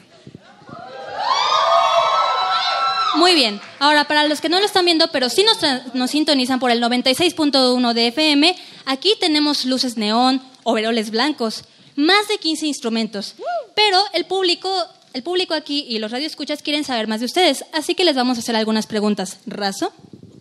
Muy 3.16 3.35
bien. 3.35 3.61
Ahora, 3.79 4.05
para 4.05 4.29
los 4.29 4.42
que 4.42 4.51
no 4.51 4.61
lo 4.61 4.66
están 4.66 4.85
viendo, 4.85 5.09
pero 5.11 5.31
sí 5.31 5.42
nos, 5.42 5.59
nos 5.95 6.11
sintonizan 6.11 6.61
por 6.61 6.71
el 6.71 6.83
96.1 6.83 7.92
de 7.95 8.07
FM, 8.09 8.55
aquí 8.85 9.14
tenemos 9.19 9.64
luces 9.64 9.97
neón, 9.97 10.42
overoles 10.64 11.11
blancos, 11.11 11.64
más 11.95 12.29
de 12.29 12.37
15 12.37 12.66
instrumentos. 12.66 13.35
Pero 13.75 13.99
el 14.12 14.27
público, 14.27 14.71
el 15.16 15.22
público 15.22 15.55
aquí 15.55 15.87
y 15.88 15.98
los 15.98 16.11
radioescuchas 16.12 16.61
quieren 16.61 16.85
saber 16.85 17.09
más 17.09 17.20
de 17.20 17.26
ustedes, 17.26 17.64
así 17.72 17.94
que 17.94 18.05
les 18.05 18.14
vamos 18.16 18.37
a 18.37 18.40
hacer 18.40 18.55
algunas 18.55 18.87
preguntas. 18.87 19.38
¿Razo? 19.46 19.90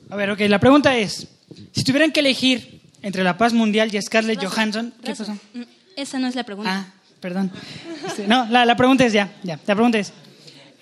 A 0.09 0.17
ver, 0.17 0.29
ok, 0.31 0.41
la 0.49 0.59
pregunta 0.59 0.97
es, 0.97 1.27
si 1.71 1.85
tuvieran 1.85 2.11
que 2.11 2.19
elegir 2.19 2.81
entre 3.01 3.23
La 3.23 3.37
Paz 3.37 3.53
Mundial 3.53 3.93
y 3.95 4.01
Scarlett 4.01 4.43
Johansson, 4.43 4.93
¿qué 5.01 5.11
Razo. 5.11 5.25
pasó? 5.27 5.39
Mm, 5.53 5.61
Esa 5.95 6.19
no 6.19 6.27
es 6.27 6.35
la 6.35 6.43
pregunta. 6.43 6.87
Ah, 6.89 6.93
perdón. 7.21 7.51
Este, 8.05 8.27
no, 8.27 8.47
la, 8.49 8.65
la 8.65 8.75
pregunta 8.75 9.05
es 9.05 9.13
ya, 9.13 9.33
ya, 9.43 9.57
la 9.65 9.75
pregunta 9.75 9.97
es, 9.97 10.11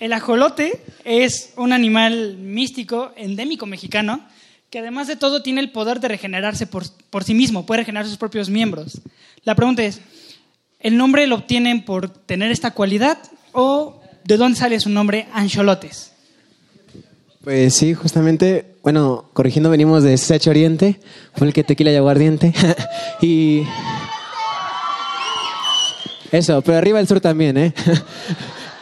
el 0.00 0.12
ajolote 0.12 0.82
es 1.04 1.52
un 1.56 1.72
animal 1.72 2.36
místico, 2.36 3.12
endémico 3.16 3.64
mexicano, 3.64 4.26
que 4.70 4.80
además 4.80 5.06
de 5.06 5.14
todo 5.14 5.40
tiene 5.40 5.60
el 5.60 5.70
poder 5.70 6.00
de 6.00 6.08
regenerarse 6.08 6.66
por, 6.66 6.84
por 7.10 7.22
sí 7.22 7.32
mismo, 7.32 7.64
puede 7.64 7.82
regenerar 7.82 8.08
sus 8.08 8.16
propios 8.16 8.50
miembros. 8.50 9.00
La 9.44 9.54
pregunta 9.54 9.84
es, 9.84 10.00
¿el 10.80 10.96
nombre 10.96 11.28
lo 11.28 11.36
obtienen 11.36 11.84
por 11.84 12.08
tener 12.08 12.50
esta 12.50 12.72
cualidad 12.72 13.18
o 13.54 14.00
de 14.24 14.36
dónde 14.36 14.58
sale 14.58 14.78
su 14.80 14.90
nombre 14.90 15.26
Ancholotes? 15.32 16.12
Pues 17.42 17.74
sí, 17.74 17.92
justamente, 17.92 18.76
bueno, 18.82 19.26
corrigiendo, 19.34 19.68
venimos 19.68 20.02
de 20.02 20.14
SH 20.14 20.48
Oriente, 20.48 21.00
fue 21.34 21.46
el 21.46 21.52
que 21.52 21.62
tequila 21.62 21.92
y 21.92 21.96
aguardiente. 21.96 22.54
y. 23.20 23.62
Eso, 26.32 26.62
pero 26.62 26.78
arriba 26.78 26.98
el 27.00 27.06
sur 27.06 27.20
también, 27.20 27.56
¿eh? 27.56 27.74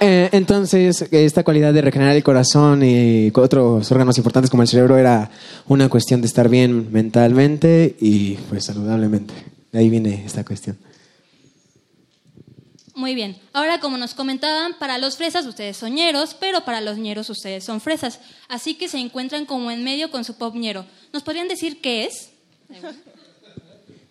Eh, 0.05 0.31
Entonces, 0.33 1.03
esta 1.13 1.45
cualidad 1.45 1.73
de 1.73 1.81
regenerar 1.81 2.17
el 2.17 2.25
corazón 2.25 2.83
y 2.83 3.31
otros 3.37 3.89
órganos 3.93 4.19
importantes 4.19 4.51
como 4.51 4.65
el 4.65 4.69
cerebro 4.69 4.99
era 4.99 5.31
una 5.69 5.89
cuestión 5.89 6.21
de 6.21 6.27
estar 6.27 6.49
bien 6.49 6.89
mentalmente 6.91 7.95
y 8.01 8.35
pues 8.49 8.65
saludablemente. 8.65 9.33
De 9.71 9.79
ahí 9.79 9.89
viene 9.89 10.25
esta 10.27 10.43
cuestión. 10.45 10.77
Muy 12.95 13.15
bien. 13.15 13.37
Ahora, 13.53 13.81
como 13.81 13.97
nos 13.97 14.15
comentaban, 14.15 14.75
para 14.79 14.99
los 14.99 15.17
fresas 15.17 15.47
ustedes 15.47 15.77
son 15.77 15.95
ñeros, 15.95 16.35
pero 16.39 16.65
para 16.65 16.81
los 16.81 16.99
ñeros 16.99 17.31
ustedes 17.31 17.65
son 17.65 17.81
fresas. 17.81 18.21
Así 18.49 18.75
que 18.75 18.89
se 18.89 18.99
encuentran 18.99 19.47
como 19.47 19.71
en 19.71 19.83
medio 19.83 20.11
con 20.11 20.25
su 20.25 20.35
pop 20.35 20.55
ñero. 20.55 20.85
¿Nos 21.13 21.23
podrían 21.23 21.49
decir 21.49 21.81
qué 21.81 22.05
es? 22.05 22.31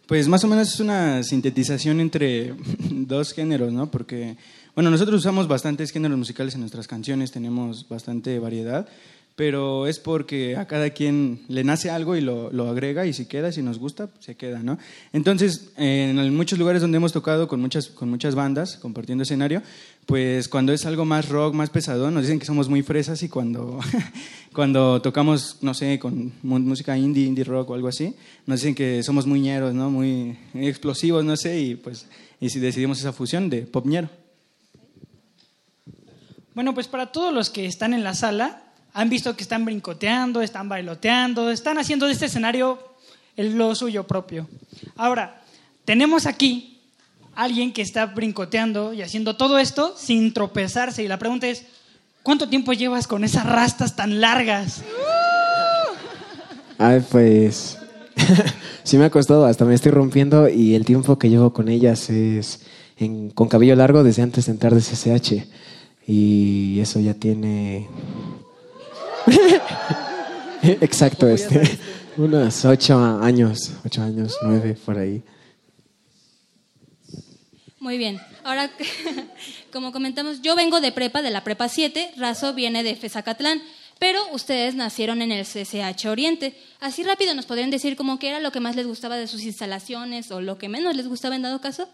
Pues 0.07 0.27
más 0.27 0.43
o 0.43 0.47
menos 0.47 0.73
es 0.73 0.79
una 0.79 1.23
sintetización 1.23 1.99
entre 2.01 2.53
dos 2.89 3.33
géneros, 3.33 3.71
¿no? 3.71 3.89
Porque, 3.89 4.35
bueno, 4.75 4.89
nosotros 4.89 5.19
usamos 5.19 5.47
bastantes 5.47 5.91
géneros 5.91 6.17
musicales 6.17 6.55
en 6.55 6.61
nuestras 6.61 6.87
canciones, 6.87 7.31
tenemos 7.31 7.87
bastante 7.87 8.37
variedad, 8.39 8.89
pero 9.35 9.87
es 9.87 9.99
porque 9.99 10.55
a 10.55 10.67
cada 10.67 10.89
quien 10.91 11.41
le 11.47 11.63
nace 11.63 11.89
algo 11.89 12.15
y 12.15 12.21
lo, 12.21 12.51
lo 12.51 12.69
agrega 12.69 13.05
y 13.05 13.13
si 13.13 13.25
queda, 13.25 13.51
si 13.51 13.61
nos 13.61 13.79
gusta, 13.79 14.09
se 14.19 14.35
queda, 14.35 14.59
¿no? 14.61 14.77
Entonces, 15.13 15.71
en 15.77 16.35
muchos 16.35 16.59
lugares 16.59 16.81
donde 16.81 16.97
hemos 16.97 17.13
tocado 17.13 17.47
con 17.47 17.59
muchas, 17.61 17.87
con 17.87 18.09
muchas 18.09 18.35
bandas, 18.35 18.77
compartiendo 18.77 19.23
escenario, 19.23 19.61
pues 20.05 20.47
cuando 20.47 20.73
es 20.73 20.85
algo 20.85 21.05
más 21.05 21.29
rock, 21.29 21.53
más 21.53 21.69
pesadón, 21.69 22.13
nos 22.13 22.23
dicen 22.23 22.39
que 22.39 22.45
somos 22.45 22.69
muy 22.69 22.81
fresas 22.83 23.23
y 23.23 23.29
cuando, 23.29 23.79
cuando 24.53 25.01
tocamos, 25.01 25.57
no 25.61 25.73
sé, 25.73 25.97
con 25.99 26.33
música 26.43 26.97
indie, 26.97 27.25
indie 27.25 27.43
rock 27.43 27.69
o 27.69 27.73
algo 27.73 27.87
así, 27.87 28.15
nos 28.45 28.59
dicen 28.59 28.75
que 28.75 29.01
somos 29.03 29.25
muy 29.25 29.41
ñeros, 29.41 29.73
¿no? 29.73 29.89
Muy 29.89 30.37
explosivos, 30.53 31.23
no 31.23 31.37
sé, 31.37 31.59
y 31.59 31.75
pues 31.75 32.07
y 32.41 32.49
si 32.49 32.59
decidimos 32.59 32.99
esa 32.99 33.13
fusión 33.13 33.49
de 33.49 33.61
pop 33.61 33.85
ñero. 33.85 34.09
Bueno, 36.53 36.73
pues 36.73 36.87
para 36.87 37.11
todos 37.11 37.33
los 37.33 37.49
que 37.49 37.65
están 37.65 37.93
en 37.93 38.03
la 38.03 38.13
sala, 38.13 38.63
han 38.93 39.09
visto 39.09 39.35
que 39.35 39.43
están 39.43 39.65
brincoteando, 39.65 40.41
están 40.41 40.69
bailoteando, 40.69 41.51
están 41.51 41.77
haciendo 41.77 42.07
de 42.07 42.13
este 42.13 42.25
escenario 42.25 42.79
lo 43.37 43.75
suyo 43.75 44.05
propio. 44.05 44.47
Ahora, 44.95 45.41
tenemos 45.85 46.25
aquí 46.25 46.79
alguien 47.35 47.73
que 47.73 47.81
está 47.81 48.05
brincoteando 48.05 48.93
y 48.93 49.01
haciendo 49.01 49.35
todo 49.35 49.57
esto 49.57 49.95
sin 49.97 50.33
tropezarse. 50.33 51.03
Y 51.03 51.07
la 51.07 51.17
pregunta 51.17 51.47
es, 51.47 51.65
¿cuánto 52.23 52.49
tiempo 52.49 52.73
llevas 52.73 53.07
con 53.07 53.23
esas 53.23 53.45
rastas 53.45 53.95
tan 53.95 54.21
largas? 54.21 54.83
Ay, 56.77 57.03
pues. 57.09 57.77
sí 58.83 58.97
me 58.97 59.05
ha 59.05 59.09
costado, 59.09 59.45
hasta 59.45 59.65
me 59.65 59.73
estoy 59.73 59.91
rompiendo 59.91 60.49
y 60.49 60.75
el 60.75 60.85
tiempo 60.85 61.17
que 61.17 61.29
llevo 61.29 61.53
con 61.53 61.69
ellas 61.69 62.09
es 62.09 62.65
con 63.33 63.47
cabello 63.47 63.75
largo 63.75 64.03
desde 64.03 64.21
antes 64.21 64.45
de 64.45 64.51
entrar 64.51 64.75
de 64.75 64.81
CCH. 64.81 65.47
Y 66.07 66.79
eso 66.79 66.99
ya 66.99 67.13
tiene. 67.13 67.87
Exacto, 70.63 71.27
este. 71.27 71.79
Unos 72.17 72.65
ocho 72.65 72.99
años, 72.99 73.71
ocho 73.85 74.01
años, 74.01 74.37
nueve, 74.43 74.77
por 74.85 74.97
ahí. 74.97 75.23
Muy 77.79 77.97
bien. 77.97 78.19
Ahora, 78.43 78.69
como 79.73 79.91
comentamos, 79.91 80.41
yo 80.41 80.55
vengo 80.55 80.81
de 80.81 80.91
prepa, 80.91 81.21
de 81.21 81.31
la 81.31 81.43
prepa 81.43 81.67
7, 81.67 82.13
Razo 82.17 82.53
viene 82.53 82.83
de 82.83 82.95
Fezacatlán, 82.95 83.61
pero 83.97 84.21
ustedes 84.33 84.75
nacieron 84.75 85.21
en 85.21 85.31
el 85.31 85.45
CCH 85.45 86.05
Oriente. 86.05 86.55
Así 86.79 87.03
rápido 87.03 87.33
nos 87.33 87.45
podrían 87.45 87.71
decir 87.71 87.95
como 87.95 88.19
qué 88.19 88.29
era 88.29 88.39
lo 88.39 88.51
que 88.51 88.59
más 88.59 88.75
les 88.75 88.85
gustaba 88.85 89.17
de 89.17 89.27
sus 89.27 89.43
instalaciones 89.43 90.31
o 90.31 90.41
lo 90.41 90.57
que 90.57 90.69
menos 90.69 90.95
les 90.95 91.07
gustaba 91.07 91.35
en 91.35 91.41
dado 91.41 91.59
caso. 91.61 91.87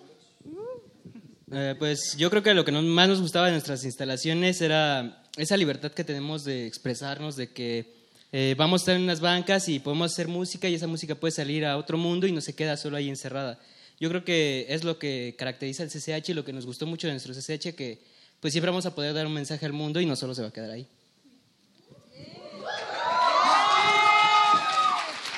Eh, 1.49 1.75
pues 1.79 2.15
yo 2.17 2.29
creo 2.29 2.43
que 2.43 2.53
lo 2.53 2.65
que 2.65 2.73
más 2.73 3.07
nos 3.07 3.21
gustaba 3.21 3.45
de 3.45 3.53
nuestras 3.53 3.85
instalaciones 3.85 4.61
era 4.61 5.23
esa 5.37 5.55
libertad 5.55 5.91
que 5.93 6.03
tenemos 6.03 6.43
de 6.43 6.67
expresarnos, 6.67 7.37
de 7.37 7.53
que 7.53 7.93
eh, 8.33 8.53
vamos 8.57 8.81
a 8.81 8.83
estar 8.83 8.95
en 8.97 9.03
unas 9.03 9.21
bancas 9.21 9.69
y 9.69 9.79
podemos 9.79 10.11
hacer 10.11 10.27
música 10.27 10.67
y 10.67 10.75
esa 10.75 10.87
música 10.87 11.15
puede 11.15 11.31
salir 11.31 11.65
a 11.65 11.77
otro 11.77 11.97
mundo 11.97 12.27
y 12.27 12.33
no 12.33 12.41
se 12.41 12.53
queda 12.53 12.75
solo 12.75 12.97
ahí 12.97 13.07
encerrada. 13.07 13.59
Yo 13.99 14.09
creo 14.09 14.25
que 14.25 14.65
es 14.69 14.83
lo 14.83 14.99
que 14.99 15.35
caracteriza 15.37 15.83
el 15.83 15.89
CCH 15.89 16.29
y 16.29 16.33
lo 16.33 16.43
que 16.43 16.51
nos 16.51 16.65
gustó 16.65 16.85
mucho 16.85 17.07
de 17.07 17.13
nuestro 17.13 17.33
CCH, 17.33 17.75
que 17.75 18.01
pues 18.41 18.51
siempre 18.53 18.69
vamos 18.69 18.85
a 18.85 18.93
poder 18.93 19.13
dar 19.13 19.25
un 19.25 19.33
mensaje 19.33 19.65
al 19.65 19.73
mundo 19.73 20.01
y 20.01 20.05
no 20.05 20.17
solo 20.17 20.35
se 20.35 20.41
va 20.41 20.49
a 20.49 20.53
quedar 20.53 20.71
ahí. 20.71 20.85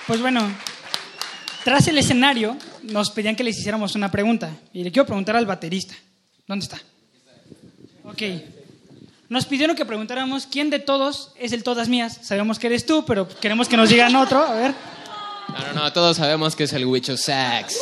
Pues 0.08 0.22
bueno, 0.22 0.42
tras 1.64 1.88
el 1.88 1.98
escenario 1.98 2.58
nos 2.84 3.12
pedían 3.12 3.36
que 3.36 3.44
les 3.44 3.58
hiciéramos 3.58 3.96
una 3.96 4.10
pregunta. 4.10 4.52
Y 4.74 4.84
le 4.84 4.92
quiero 4.92 5.06
preguntar 5.06 5.36
al 5.36 5.46
baterista. 5.46 5.96
¿Dónde 6.48 6.64
está? 6.64 6.80
Ok. 8.04 8.22
Nos 9.30 9.46
pidieron 9.46 9.76
que 9.76 9.86
preguntáramos 9.86 10.48
quién 10.48 10.70
de 10.70 10.80
todos 10.80 11.32
es 11.38 11.52
el 11.52 11.64
todas 11.64 11.88
mías. 11.88 12.20
Sabemos 12.24 12.58
que 12.58 12.68
eres 12.68 12.86
tú, 12.86 13.06
pero 13.06 13.28
queremos 13.28 13.70
que 13.70 13.78
nos 13.78 13.90
digan 13.90 14.16
otro. 14.16 14.42
A 14.42 14.54
ver. 14.56 14.74
No, 15.50 15.68
no, 15.68 15.74
no, 15.84 15.94
todos 15.94 16.18
sabemos 16.18 16.56
que 16.56 16.64
es 16.64 16.74
el 16.74 16.86
Wicho 16.86 17.16
Sax. 17.16 17.78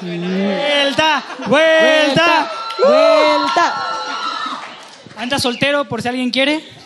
¡Vuelta! 0.00 1.22
¡Vuelta! 1.46 2.52
¡Vuelta! 2.78 3.84
¿Anda 5.16 5.38
soltero 5.38 5.84
por 5.86 6.00
si 6.00 6.08
alguien 6.08 6.30
quiere? 6.30 6.79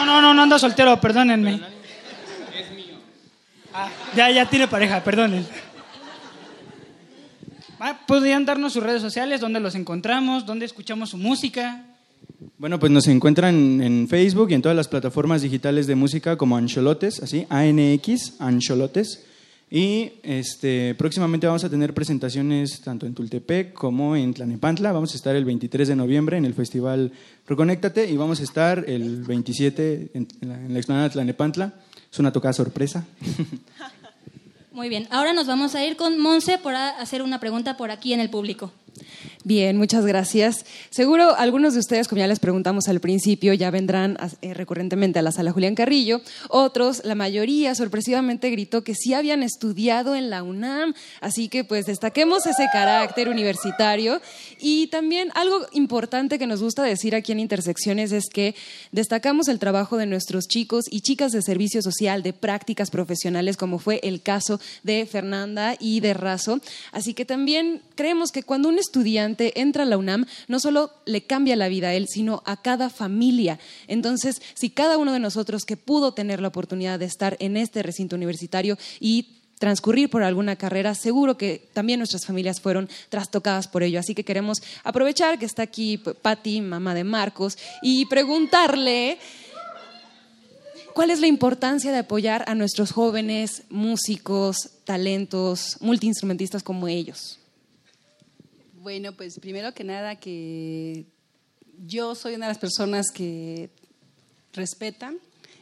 No, 0.00 0.06
no, 0.06 0.22
no, 0.22 0.32
no 0.32 0.42
anda 0.42 0.58
soltero, 0.58 0.98
perdónenme. 0.98 1.60
Ah, 3.74 3.90
ya, 4.16 4.30
ya 4.30 4.48
tiene 4.48 4.66
pareja, 4.66 5.04
perdonen. 5.04 5.46
Ah, 7.78 8.00
¿Podrían 8.06 8.46
darnos 8.46 8.72
sus 8.72 8.82
redes 8.82 9.02
sociales? 9.02 9.42
¿Dónde 9.42 9.60
los 9.60 9.74
encontramos? 9.74 10.46
¿Dónde 10.46 10.64
escuchamos 10.64 11.10
su 11.10 11.18
música? 11.18 11.84
Bueno, 12.56 12.80
pues 12.80 12.90
nos 12.90 13.08
encuentran 13.08 13.82
en 13.82 14.08
Facebook 14.08 14.50
y 14.50 14.54
en 14.54 14.62
todas 14.62 14.76
las 14.76 14.88
plataformas 14.88 15.42
digitales 15.42 15.86
de 15.86 15.96
música 15.96 16.36
como 16.38 16.56
Ancholotes, 16.56 17.22
así, 17.22 17.46
ANX, 17.50 18.40
Ancholotes. 18.40 19.26
Y 19.70 20.14
este, 20.24 20.96
próximamente 20.96 21.46
vamos 21.46 21.62
a 21.62 21.70
tener 21.70 21.94
presentaciones 21.94 22.80
tanto 22.80 23.06
en 23.06 23.14
Tultepec 23.14 23.72
como 23.72 24.16
en 24.16 24.34
Tlanepantla. 24.34 24.90
Vamos 24.90 25.12
a 25.12 25.16
estar 25.16 25.36
el 25.36 25.44
23 25.44 25.86
de 25.86 25.96
noviembre 25.96 26.36
en 26.36 26.44
el 26.44 26.54
festival 26.54 27.12
Reconéctate 27.46 28.10
y 28.10 28.16
vamos 28.16 28.40
a 28.40 28.42
estar 28.42 28.84
el 28.88 29.22
27 29.22 30.10
en, 30.14 30.28
la, 30.40 30.54
en 30.56 30.72
la 30.72 30.78
explanada 30.78 31.08
de 31.08 31.12
Tlanepantla. 31.12 31.74
Es 32.10 32.18
una 32.18 32.32
tocada 32.32 32.52
sorpresa. 32.52 33.06
Muy 34.72 34.88
bien. 34.88 35.06
Ahora 35.10 35.32
nos 35.32 35.46
vamos 35.46 35.76
a 35.76 35.84
ir 35.84 35.96
con 35.96 36.18
Monse 36.18 36.58
para 36.58 36.90
hacer 36.90 37.22
una 37.22 37.38
pregunta 37.38 37.76
por 37.76 37.92
aquí 37.92 38.12
en 38.12 38.18
el 38.18 38.30
público. 38.30 38.72
Bien, 39.42 39.78
muchas 39.78 40.04
gracias. 40.04 40.66
Seguro 40.90 41.34
algunos 41.34 41.72
de 41.72 41.80
ustedes, 41.80 42.08
como 42.08 42.18
ya 42.18 42.26
les 42.26 42.40
preguntamos 42.40 42.88
al 42.88 43.00
principio, 43.00 43.54
ya 43.54 43.70
vendrán 43.70 44.18
eh, 44.42 44.52
recurrentemente 44.52 45.18
a 45.18 45.22
la 45.22 45.32
sala 45.32 45.50
Julián 45.50 45.74
Carrillo. 45.74 46.20
Otros, 46.50 47.00
la 47.06 47.14
mayoría, 47.14 47.74
sorpresivamente 47.74 48.50
gritó 48.50 48.84
que 48.84 48.94
sí 48.94 49.14
habían 49.14 49.42
estudiado 49.42 50.14
en 50.14 50.28
la 50.28 50.42
UNAM. 50.42 50.92
Así 51.22 51.48
que 51.48 51.64
pues 51.64 51.86
destaquemos 51.86 52.44
ese 52.44 52.66
carácter 52.70 53.30
universitario. 53.30 54.20
Y 54.58 54.88
también 54.88 55.30
algo 55.34 55.66
importante 55.72 56.38
que 56.38 56.46
nos 56.46 56.60
gusta 56.60 56.82
decir 56.82 57.14
aquí 57.14 57.32
en 57.32 57.40
Intersecciones 57.40 58.12
es 58.12 58.28
que 58.28 58.54
destacamos 58.92 59.48
el 59.48 59.58
trabajo 59.58 59.96
de 59.96 60.04
nuestros 60.04 60.48
chicos 60.48 60.84
y 60.90 61.00
chicas 61.00 61.32
de 61.32 61.40
servicio 61.40 61.80
social, 61.80 62.22
de 62.22 62.34
prácticas 62.34 62.90
profesionales, 62.90 63.56
como 63.56 63.78
fue 63.78 64.00
el 64.02 64.20
caso 64.20 64.60
de 64.82 65.06
Fernanda 65.06 65.76
y 65.80 66.00
de 66.00 66.12
Razo. 66.12 66.60
Así 66.92 67.14
que 67.14 67.24
también 67.24 67.80
creemos 67.94 68.32
que 68.32 68.42
cuando 68.42 68.68
un 68.68 68.78
estudiante 68.78 69.29
entra 69.38 69.82
a 69.82 69.86
la 69.86 69.98
UNAM, 69.98 70.26
no 70.48 70.60
solo 70.60 70.90
le 71.06 71.22
cambia 71.22 71.56
la 71.56 71.68
vida 71.68 71.88
a 71.88 71.94
él, 71.94 72.06
sino 72.08 72.42
a 72.46 72.60
cada 72.60 72.90
familia. 72.90 73.58
Entonces, 73.86 74.40
si 74.54 74.70
cada 74.70 74.98
uno 74.98 75.12
de 75.12 75.20
nosotros 75.20 75.64
que 75.64 75.76
pudo 75.76 76.12
tener 76.12 76.40
la 76.40 76.48
oportunidad 76.48 76.98
de 76.98 77.06
estar 77.06 77.36
en 77.40 77.56
este 77.56 77.82
recinto 77.82 78.16
universitario 78.16 78.78
y 79.00 79.40
transcurrir 79.60 80.08
por 80.08 80.22
alguna 80.22 80.56
carrera, 80.56 80.94
seguro 80.94 81.36
que 81.36 81.68
también 81.74 82.00
nuestras 82.00 82.24
familias 82.24 82.62
fueron 82.62 82.88
trastocadas 83.10 83.68
por 83.68 83.82
ello. 83.82 84.00
Así 84.00 84.14
que 84.14 84.24
queremos 84.24 84.62
aprovechar 84.84 85.38
que 85.38 85.44
está 85.44 85.62
aquí 85.62 85.98
Patti, 85.98 86.62
mamá 86.62 86.94
de 86.94 87.04
Marcos, 87.04 87.58
y 87.82 88.06
preguntarle 88.06 89.18
cuál 90.94 91.10
es 91.10 91.20
la 91.20 91.26
importancia 91.26 91.92
de 91.92 91.98
apoyar 91.98 92.42
a 92.48 92.54
nuestros 92.54 92.90
jóvenes 92.90 93.64
músicos, 93.68 94.70
talentos, 94.84 95.76
multiinstrumentistas 95.80 96.62
como 96.62 96.88
ellos. 96.88 97.38
Bueno, 98.82 99.12
pues 99.12 99.38
primero 99.38 99.74
que 99.74 99.84
nada 99.84 100.16
que 100.16 101.04
yo 101.84 102.14
soy 102.14 102.34
una 102.34 102.46
de 102.46 102.52
las 102.52 102.58
personas 102.58 103.10
que 103.10 103.68
respetan 104.54 105.18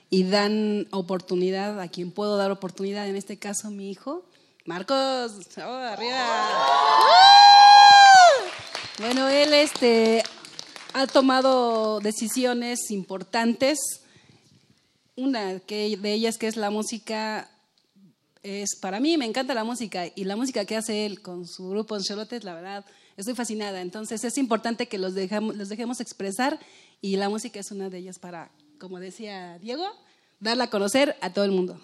y 0.09 0.23
dan 0.23 0.87
oportunidad 0.93 1.81
a 1.81 1.89
quien 1.89 2.13
puedo 2.13 2.37
dar 2.37 2.53
oportunidad, 2.53 3.09
en 3.09 3.17
este 3.17 3.37
caso 3.37 3.73
mi 3.73 3.91
hijo, 3.91 4.25
Marcos, 4.67 5.33
¡oh, 5.57 5.61
arriba! 5.61 6.39
Bueno, 9.01 9.29
él 9.29 9.53
este, 9.53 10.23
ha 10.93 11.09
tomado 11.09 11.99
decisiones 11.99 12.89
importantes. 12.93 13.81
Una 15.17 15.55
de 15.55 16.13
ellas 16.13 16.39
que 16.39 16.47
es 16.47 16.57
la 16.57 16.71
música, 16.71 17.51
es 18.45 18.77
para 18.81 19.01
mí 19.01 19.17
me 19.17 19.25
encanta 19.25 19.55
la 19.55 19.65
música 19.65 20.05
y 20.15 20.23
la 20.23 20.37
música 20.37 20.65
que 20.65 20.77
hace 20.77 21.05
él 21.05 21.21
con 21.21 21.49
su 21.49 21.69
grupo 21.69 21.97
Ancelotes, 21.97 22.45
la 22.45 22.55
verdad, 22.55 22.85
estoy 23.19 23.35
fascinada. 23.35 23.83
Entonces 23.83 24.25
es 24.25 24.39
importante 24.39 24.87
que 24.87 24.97
los, 24.97 25.15
dejamos, 25.15 25.57
los 25.57 25.69
dejemos 25.69 26.01
expresar 26.01 26.59
y 27.03 27.17
la 27.17 27.29
música 27.29 27.61
es 27.61 27.71
una 27.71 27.91
de 27.91 27.99
ellas 27.99 28.19
para, 28.19 28.51
como 28.79 29.01
decía 29.01 29.59
Diego, 29.59 29.87
darla 30.41 30.65
a 30.65 30.71
conocer 30.71 31.17
a 31.21 31.33
todo 31.33 31.45
el 31.45 31.51
mundo. 31.51 31.81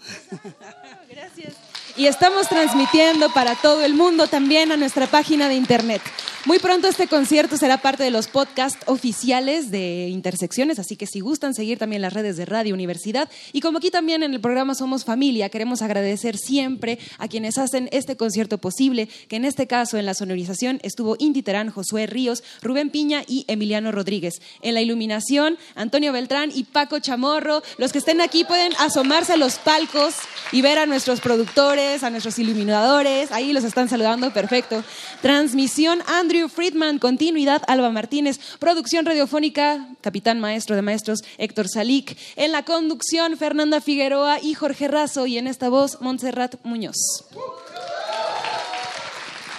Gracias. 1.10 1.54
Y 1.96 2.06
estamos 2.06 2.48
transmitiendo 2.48 3.32
para 3.32 3.54
todo 3.54 3.84
el 3.84 3.94
mundo 3.94 4.26
también 4.26 4.72
a 4.72 4.76
nuestra 4.76 5.06
página 5.06 5.48
de 5.48 5.54
internet. 5.54 6.02
Muy 6.46 6.58
pronto 6.58 6.88
este 6.88 7.06
concierto 7.06 7.56
será 7.56 7.78
parte 7.78 8.02
de 8.02 8.10
los 8.10 8.26
podcasts 8.26 8.78
oficiales 8.84 9.70
de 9.70 10.08
Intersecciones, 10.08 10.78
así 10.78 10.94
que 10.94 11.06
si 11.06 11.20
gustan 11.20 11.54
seguir 11.54 11.78
también 11.78 12.02
las 12.02 12.12
redes 12.12 12.36
de 12.36 12.44
Radio 12.44 12.74
Universidad. 12.74 13.30
Y 13.54 13.62
como 13.62 13.78
aquí 13.78 13.90
también 13.90 14.22
en 14.22 14.34
el 14.34 14.40
programa 14.42 14.74
Somos 14.74 15.06
Familia, 15.06 15.48
queremos 15.48 15.80
agradecer 15.80 16.36
siempre 16.36 16.98
a 17.16 17.28
quienes 17.28 17.56
hacen 17.56 17.88
este 17.92 18.18
concierto 18.18 18.58
posible, 18.58 19.08
que 19.28 19.36
en 19.36 19.46
este 19.46 19.66
caso 19.66 19.96
en 19.96 20.04
la 20.04 20.12
sonorización 20.12 20.80
estuvo 20.82 21.16
Indy 21.18 21.42
Terán, 21.42 21.70
Josué 21.70 22.06
Ríos, 22.06 22.42
Rubén 22.60 22.90
Piña 22.90 23.22
y 23.26 23.46
Emiliano 23.48 23.90
Rodríguez. 23.90 24.42
En 24.60 24.74
la 24.74 24.82
iluminación, 24.82 25.56
Antonio 25.76 26.12
Beltrán 26.12 26.50
y 26.54 26.64
Paco 26.64 26.98
Chamorro. 26.98 27.62
Los 27.78 27.92
que 27.92 27.98
estén 27.98 28.20
aquí 28.20 28.44
pueden 28.44 28.74
asomarse 28.80 29.32
a 29.32 29.38
los 29.38 29.54
palcos 29.58 30.16
y 30.52 30.60
ver 30.60 30.78
a 30.78 30.84
nuestros 30.84 31.20
productores, 31.20 31.83
a 31.84 32.10
nuestros 32.10 32.38
iluminadores. 32.38 33.30
Ahí 33.30 33.52
los 33.52 33.62
están 33.62 33.88
saludando, 33.88 34.32
perfecto. 34.32 34.82
Transmisión, 35.20 36.00
Andrew 36.06 36.48
Friedman. 36.48 36.98
Continuidad, 36.98 37.62
Alba 37.68 37.90
Martínez. 37.90 38.38
Producción 38.58 39.04
radiofónica, 39.04 39.86
capitán 40.00 40.40
maestro 40.40 40.76
de 40.76 40.82
maestros, 40.82 41.22
Héctor 41.36 41.68
Salik. 41.68 42.16
En 42.36 42.52
la 42.52 42.64
conducción, 42.64 43.36
Fernanda 43.36 43.82
Figueroa 43.82 44.38
y 44.40 44.54
Jorge 44.54 44.88
Razo. 44.88 45.26
Y 45.26 45.36
en 45.36 45.46
esta 45.46 45.68
voz, 45.68 46.00
Montserrat 46.00 46.54
Muñoz. 46.64 46.96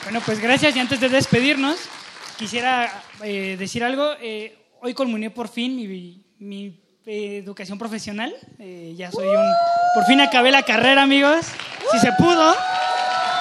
Bueno, 0.03 0.21
pues 0.25 0.39
gracias. 0.39 0.75
Y 0.75 0.79
antes 0.79 0.99
de 0.99 1.09
despedirnos, 1.09 1.77
quisiera 2.38 3.03
eh, 3.23 3.55
decir 3.59 3.83
algo. 3.83 4.13
Eh, 4.19 4.57
hoy 4.81 4.95
culminé 4.95 5.29
por 5.29 5.47
fin 5.47 5.75
mi 6.39 6.84
eh, 7.05 7.37
educación 7.37 7.77
profesional. 7.77 8.35
Eh, 8.59 8.93
ya 8.97 9.11
soy 9.11 9.27
un... 9.27 9.45
Por 9.93 10.05
fin 10.05 10.19
acabé 10.21 10.51
la 10.51 10.63
carrera, 10.63 11.03
amigos. 11.03 11.45
Si 11.91 11.99
se 11.99 12.11
pudo. 12.13 12.55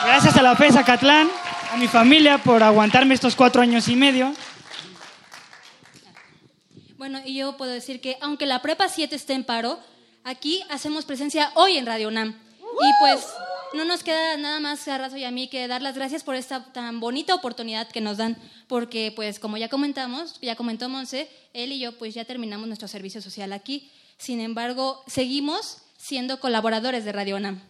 Gracias 0.05 0.37
a 0.37 0.43
la 0.43 0.55
FESA 0.55 0.85
Catlán, 0.85 1.29
a 1.73 1.77
mi 1.77 1.89
familia 1.89 2.39
por 2.39 2.63
aguantarme 2.63 3.15
estos 3.15 3.35
cuatro 3.35 3.63
años 3.63 3.89
y 3.89 3.97
medio. 3.97 4.35
Bueno, 6.99 7.21
y 7.25 7.37
yo 7.37 7.57
puedo 7.57 7.73
decir 7.73 8.01
que 8.01 8.19
aunque 8.21 8.47
la 8.47 8.61
Prepa 8.61 8.89
7 8.89 9.17
esté 9.17 9.33
en 9.33 9.45
paro, 9.45 9.79
aquí 10.25 10.63
hacemos 10.71 11.05
presencia 11.05 11.51
hoy 11.55 11.79
en 11.79 11.87
Radio 11.87 12.09
UNAM. 12.09 12.31
Y 12.31 12.91
pues 13.01 13.27
no 13.75 13.85
nos 13.85 14.03
queda 14.03 14.37
nada 14.37 14.61
más 14.61 14.87
a 14.89 14.99
Razo 14.99 15.17
y 15.17 15.25
a 15.25 15.31
mí 15.31 15.49
que 15.49 15.67
dar 15.69 15.83
las 15.83 15.97
gracias 15.97 16.23
por 16.23 16.35
esta 16.35 16.73
tan 16.73 17.01
bonita 17.01 17.35
oportunidad 17.35 17.89
que 17.89 18.01
nos 18.01 18.17
dan, 18.17 18.37
porque 18.69 19.13
pues 19.15 19.39
como 19.39 19.57
ya 19.57 19.69
comentamos, 19.69 20.41
ya 20.41 20.57
comentó 20.57 20.89
Monse, 20.89 21.29
él 21.53 21.73
y 21.73 21.81
yo 21.81 21.93
pues 21.99 22.15
ya 22.15 22.25
terminamos 22.25 22.67
nuestro 22.67 22.89
servicio 22.89 23.21
social 23.21 23.53
aquí. 23.53 23.91
Sin 24.17 24.41
embargo, 24.41 25.03
seguimos 25.07 25.79
siendo 25.97 26.41
colaboradores 26.41 27.05
de 27.05 27.13
Radio 27.13 27.37
UNAM. 27.37 27.61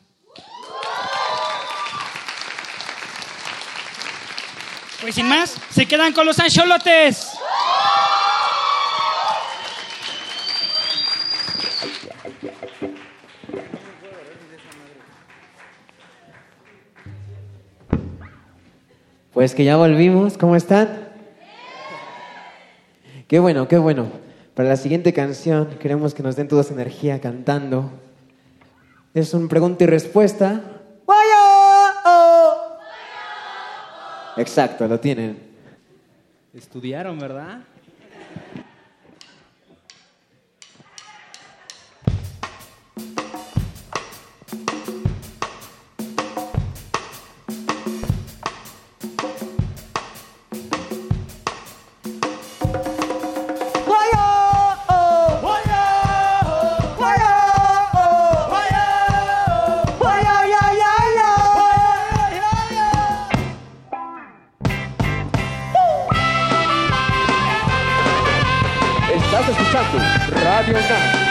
Pues 5.01 5.15
sin 5.15 5.29
más, 5.29 5.55
se 5.71 5.87
quedan 5.87 6.13
con 6.13 6.27
los 6.27 6.39
ancholotes. 6.39 7.29
Pues 19.35 19.53
que 19.53 19.65
ya 19.65 19.77
volvimos, 19.77 20.39
¿cómo 20.39 20.55
están? 20.55 21.09
Qué 23.27 23.41
bueno, 23.41 23.67
qué 23.67 23.79
bueno. 23.79 24.07
Para 24.55 24.69
la 24.69 24.77
siguiente 24.77 25.13
canción 25.13 25.67
queremos 25.81 26.15
que 26.15 26.23
nos 26.23 26.37
den 26.37 26.47
toda 26.47 26.63
esa 26.63 26.73
energía 26.73 27.21
cantando. 27.21 27.91
Es 29.13 29.35
un 29.35 29.49
pregunta 29.49 29.83
y 29.83 29.87
respuesta. 29.89 30.63
Exacto, 34.37 34.87
lo 34.87 35.01
tienen. 35.01 35.37
Estudiaron, 36.55 37.19
¿verdad? 37.19 37.65
Radio 70.67 70.79
UNAM. 70.79 71.25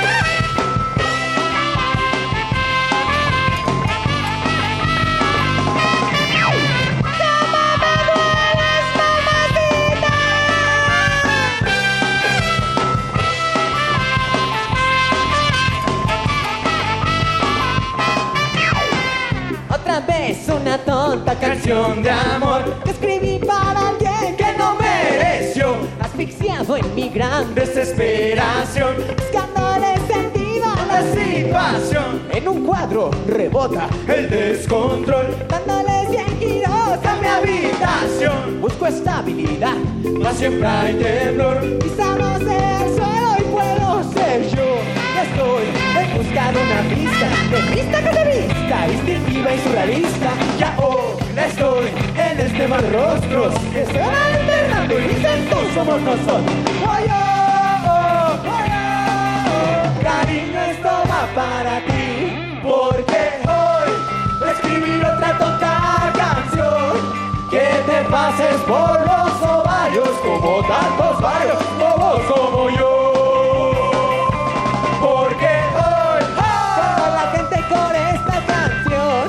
Vez 20.07 20.49
una 20.49 20.77
tonta 20.79 21.35
canción 21.35 22.01
de 22.01 22.09
amor 22.09 22.63
que 22.83 22.91
escribí 22.91 23.39
para 23.39 23.89
alguien 23.89 24.35
que 24.35 24.53
no 24.57 24.75
mereció. 24.75 25.75
Asfixiado 26.01 26.75
en 26.75 26.95
mi 26.95 27.09
gran 27.09 27.53
desesperación, 27.53 28.82
El 33.63 34.29
descontrol, 34.29 35.25
dándole 35.47 36.05
100 36.09 36.37
giros 36.37 36.99
a 37.05 37.15
mi 37.21 37.27
habitación. 37.27 38.59
Busco 38.59 38.87
estabilidad. 38.87 39.77
No 40.03 40.33
siempre 40.33 40.67
hay 40.67 40.95
temblor, 40.95 41.79
quizá 41.79 42.13
no 42.17 42.39
sea 42.39 42.83
el 42.83 42.93
suelo 42.93 43.35
y 43.39 43.43
puedo 43.43 44.03
ser 44.11 44.41
yo. 44.53 44.67
Estoy 45.23 45.63
en 45.97 46.17
busca 46.17 46.51
de 46.51 46.57
una 46.59 46.81
pista. 46.89 47.27
De 47.51 47.61
vista 47.73 47.97
que 48.03 48.11
vista. 48.37 48.87
Instintiva 48.91 49.53
y 49.53 49.59
surrealista. 49.59 50.31
Ya 50.59 50.75
ahora 50.75 51.45
estoy 51.47 51.87
en 52.17 52.39
este 52.41 52.67
mar 52.67 52.83
rostros 52.91 53.53
que 53.71 53.85
se 53.85 53.97
van 53.97 54.33
alternando 54.35 54.99
y 54.99 55.03
dicen 55.03 55.49
tú 55.49 55.55
somos 55.73 56.01
nosotros. 56.01 56.41
Oh, 56.83 56.89
oh, 56.89 57.13
oh, 57.87 58.39
oh, 58.45 58.59
oh. 59.47 60.03
Cariño, 60.03 60.61
esto 60.63 60.89
va 61.09 61.29
para 61.33 61.79
ti, 61.85 62.59
porque 62.61 63.12
te 67.93 68.03
pases 68.09 68.55
por 68.61 68.99
los 69.05 69.41
ovarios 69.43 70.09
como 70.23 70.63
tantos 70.63 71.21
varios, 71.21 71.63
como 71.79 72.09
como 72.27 72.69
yo. 72.71 73.11
Porque 74.99 75.53
hoy 75.77 76.23
Toda 76.35 77.07
la 77.17 77.25
gente 77.35 77.57
con 77.69 77.91
esta 77.95 78.37
canción. 78.51 79.23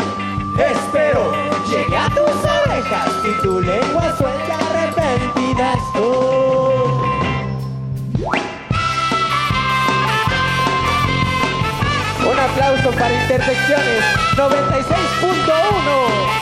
espero 0.58 1.22
llegue 1.68 1.96
a 1.96 2.08
tus 2.08 2.36
orejas 2.62 3.10
Y 3.24 3.42
tu 3.42 3.60
lengua 3.60 4.16
suelta 4.16 4.54
arrepentida 4.70 5.66
estoy. 5.74 6.84
Un 12.30 12.38
aplauso 12.38 12.90
para 12.92 13.14
Intersecciones 13.22 14.04
96.1. 14.36 16.33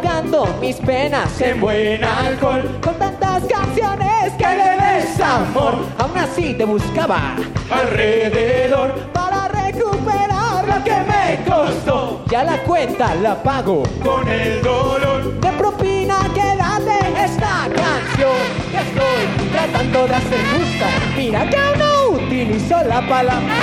Desahogando 0.00 0.46
mis 0.60 0.76
penas 0.76 1.40
en 1.40 1.60
buen 1.60 2.02
alcohol. 2.02 2.62
Con 2.82 2.94
tantas 2.94 3.44
canciones 3.44 4.32
que 4.38 4.46
le 4.46 5.04
des 5.04 5.20
amor, 5.20 5.74
aún 5.98 6.16
así 6.16 6.54
te 6.54 6.64
buscaba 6.64 7.36
alrededor 7.70 8.94
para 9.12 9.48
recuperar 9.48 10.66
lo 10.66 10.84
que 10.84 10.94
me 11.06 11.44
costó. 11.44 12.24
Ya 12.30 12.44
la 12.44 12.62
cuenta 12.62 13.14
la 13.16 13.42
pago 13.42 13.82
con 14.02 14.26
el 14.26 14.62
dolor. 14.62 15.38
De 15.38 15.52
propina 15.52 16.20
quédate 16.34 17.22
esta 17.22 17.68
canción 17.68 18.40
que 18.70 18.78
estoy 18.78 19.50
tratando 19.52 20.06
de 20.06 20.14
hacer 20.14 20.40
justa. 20.56 20.88
Mira 21.16 21.50
que 21.50 21.56
aún 21.56 21.78
no 21.78 22.24
utilizo 22.24 22.82
la 22.84 23.06
palabra. 23.06 23.54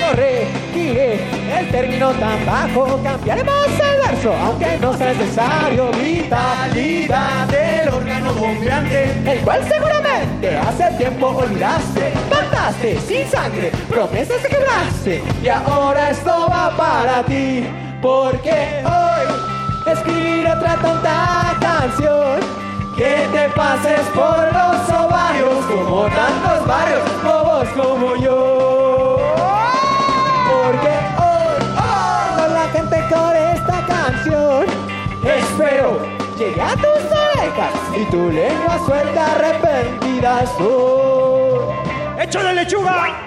Corregiré 0.00 1.39
el 1.60 1.70
término 1.70 2.10
tan 2.12 2.46
bajo, 2.46 3.00
cambiaremos 3.02 3.66
el 3.66 4.08
verso, 4.08 4.32
aunque 4.34 4.78
no 4.80 4.96
sea 4.96 5.12
necesario. 5.12 5.90
Vitalidad 5.92 7.46
del 7.48 7.88
órgano 7.88 8.32
bombeante, 8.34 9.12
el 9.26 9.38
cual 9.40 9.60
seguramente 9.68 10.56
hace 10.56 10.90
tiempo 10.96 11.28
olvidaste. 11.28 12.12
Mataste 12.30 12.98
sin 13.00 13.28
sangre, 13.30 13.70
promesas 13.88 14.38
que 14.42 14.48
quebraste, 14.48 15.22
y 15.42 15.48
ahora 15.48 16.10
esto 16.10 16.48
va 16.50 16.74
para 16.76 17.22
ti, 17.24 17.66
porque 18.00 18.82
hoy 18.84 19.92
escribir 19.92 20.46
otra 20.48 20.76
tonta 20.76 21.56
canción. 21.60 22.60
Que 22.96 23.26
te 23.32 23.48
pases 23.56 24.00
por 24.14 24.52
los 24.52 24.90
ovarios 24.90 25.64
como 25.64 26.02
tantos 26.08 26.66
varios 26.66 27.22
bobos 27.24 27.68
como 27.70 28.16
yo. 28.16 28.79
Espero 35.60 36.00
llegue 36.38 36.60
a 36.60 36.74
tus 36.74 36.84
orejas 36.84 37.74
y 37.96 38.04
tu 38.06 38.30
lengua 38.30 38.78
suelta 38.86 39.32
arrepentida 39.34 40.42
estoy. 40.42 42.22
¡Hecho 42.22 42.42
de 42.42 42.54
lechuga! 42.54 43.26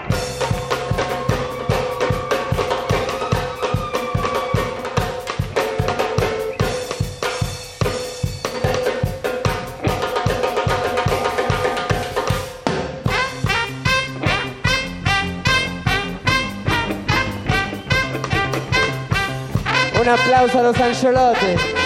Un 20.02 20.10
aplauso 20.10 20.60
a 20.60 20.64
los 20.64 20.80
Ancelotti. 20.80 21.83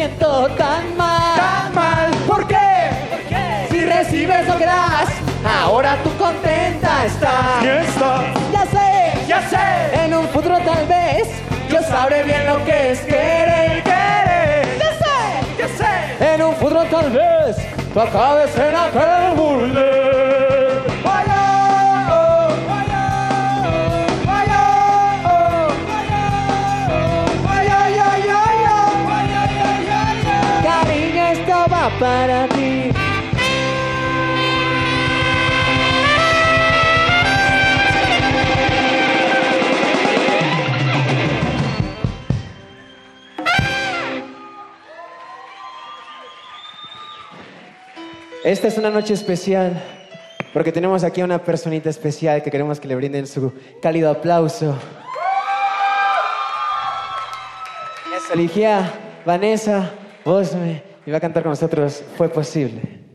Siento 0.00 0.48
tan 0.56 0.96
mal. 0.96 1.36
Tan 1.36 1.74
mal. 1.74 2.10
¿Por 2.26 2.46
qué? 2.46 2.56
Si 3.70 3.84
recibes 3.84 4.46
lo 4.48 4.56
que 4.56 4.64
das, 4.64 5.10
ahora 5.62 5.98
tú 6.02 6.10
contenta 6.16 7.04
estás. 7.04 7.62
Ya 8.50 8.64
sé, 8.74 9.26
ya 9.28 9.40
sé. 9.52 10.04
En 10.04 10.14
un 10.14 10.26
futuro 10.28 10.56
tal 10.60 10.86
vez 10.86 11.28
yo 11.70 11.82
sabré 11.82 12.22
bien 12.22 12.46
lo 12.46 12.64
que 12.64 12.92
es 12.92 13.00
querer, 13.00 13.82
querer. 13.82 14.78
Ya 14.84 14.90
sé, 15.02 15.18
ya 15.58 15.68
sé. 15.80 16.34
En 16.34 16.42
un 16.44 16.54
futuro 16.54 16.82
tal 16.84 17.10
vez 17.10 17.56
tú 17.92 18.00
acabes 18.00 18.56
en 18.56 18.74
aquel 18.74 19.36
burdel. 19.36 19.99
Para 32.00 32.48
ti. 32.48 32.90
Esta 48.42 48.68
es 48.68 48.78
una 48.78 48.88
noche 48.88 49.12
especial 49.12 49.80
porque 50.54 50.72
tenemos 50.72 51.04
aquí 51.04 51.20
a 51.20 51.24
una 51.26 51.44
personita 51.44 51.90
especial 51.90 52.42
que 52.42 52.50
queremos 52.50 52.80
que 52.80 52.88
le 52.88 52.96
brinden 52.96 53.26
su 53.26 53.52
cálido 53.82 54.10
aplauso. 54.10 54.74
Es 58.16 58.30
Oligia 58.32 58.90
Vanessa 59.26 59.92
Bosme 60.24 60.89
y 61.06 61.10
va 61.10 61.18
a 61.18 61.20
cantar 61.20 61.42
con 61.42 61.50
nosotros 61.50 62.02
Fue 62.16 62.28
Posible. 62.28 63.09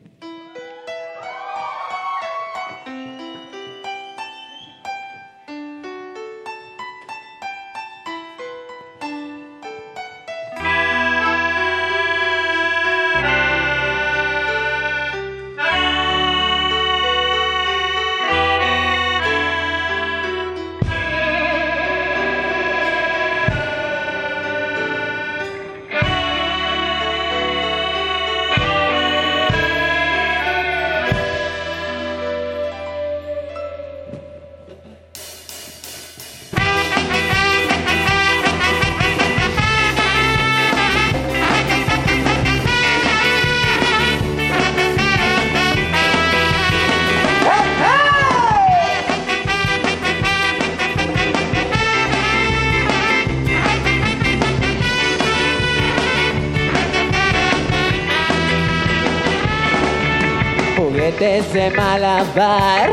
De 61.55 61.71
malabar, 61.71 62.89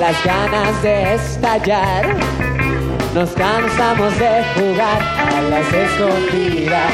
las 0.00 0.24
ganas 0.24 0.82
de 0.82 1.14
estallar. 1.14 2.16
Nos 3.14 3.30
cansamos 3.30 4.18
de 4.18 4.42
jugar 4.56 5.00
a 5.00 5.40
las 5.42 5.72
escondidas. 5.72 6.92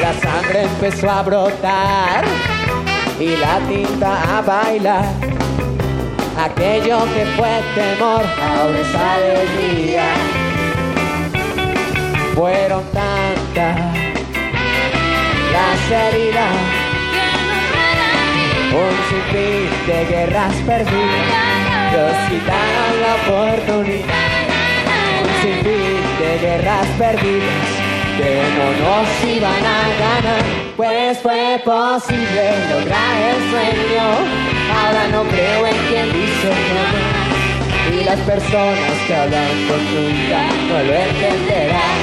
La 0.00 0.12
sangre 0.20 0.62
empezó 0.62 1.10
a 1.10 1.22
brotar 1.22 2.24
y 3.18 3.34
la 3.36 3.58
tinta 3.68 4.38
a 4.38 4.40
bailar. 4.40 5.04
Aquello 6.38 7.00
que 7.12 7.24
fue 7.36 7.60
temor 7.74 8.24
ahora 8.40 8.78
es 8.78 8.94
alegría. 8.94 10.04
Fueron 12.36 12.84
tantas 12.92 13.96
las 15.52 15.90
heridas 15.90 16.81
un 18.74 18.94
sinfín 19.08 19.68
de 19.86 20.04
guerras 20.06 20.54
perdidas 20.66 21.62
nos 21.92 22.16
quitaron 22.30 22.92
la 23.04 23.12
oportunidad. 23.20 24.32
Un 25.22 25.42
sinfín 25.42 26.00
de 26.20 26.38
guerras 26.40 26.86
perdidas 26.98 27.92
que 28.16 28.42
no 28.56 28.66
nos 28.82 29.08
iban 29.36 29.64
a 29.64 29.80
ganar, 30.02 30.42
pues 30.76 31.18
fue 31.18 31.60
posible 31.64 32.44
lograr 32.70 33.14
el 33.30 33.38
sueño. 33.50 34.06
Ahora 34.74 35.08
no 35.08 35.22
creo 35.24 35.66
en 35.66 35.76
quien 35.88 36.06
dice 36.12 36.48
que 36.48 36.72
no. 36.76 38.00
Y 38.00 38.04
las 38.04 38.20
personas 38.20 38.94
que 39.06 39.14
hablan 39.14 39.50
con 39.68 39.82
nunca 39.94 40.42
no 40.68 40.82
lo 40.82 40.94
entenderán. 40.94 41.98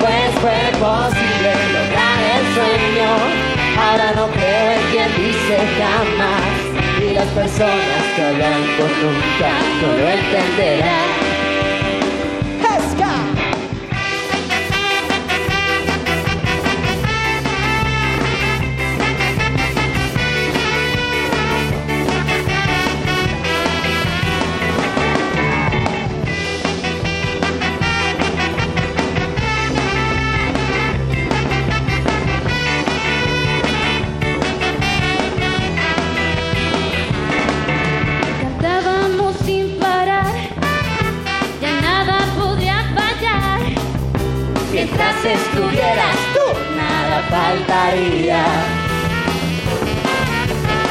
Pues 0.00 0.30
fue 0.40 0.60
posible 0.78 1.50
lograr 1.72 2.18
el 2.36 2.44
sueño. 2.54 3.54
Ahora 3.76 4.12
no 4.16 4.26
creo 4.28 4.53
dice 5.16 5.58
jamás. 5.78 6.74
Y 7.00 7.14
las 7.14 7.26
personas 7.28 8.02
que 8.14 8.22
hablan 8.22 8.62
con 8.78 8.90
nunca 9.02 9.50
no 9.80 9.88
lo 9.98 10.08
entenderán. 10.08 11.13
Estuvieras 45.32 46.16
tú, 46.34 46.46
nada 46.76 47.22
faltaría. 47.30 48.44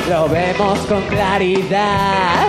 Lo 0.10 0.28
vemos 0.28 0.80
con 0.80 1.02
claridad, 1.04 2.48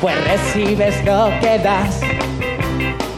pues 0.00 0.16
recibes 0.24 1.04
lo 1.04 1.30
que 1.40 1.58
das. 1.58 2.00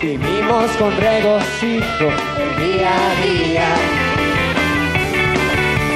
Vivimos 0.01 0.71
con 0.79 0.97
regocijo 0.97 2.09
el 2.39 2.73
día 2.73 2.91
a 2.91 3.11
día. 3.27 3.69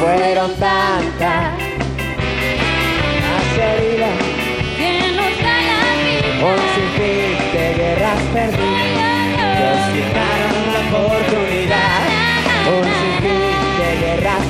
Fueron 0.00 0.50
tantas 0.56 1.31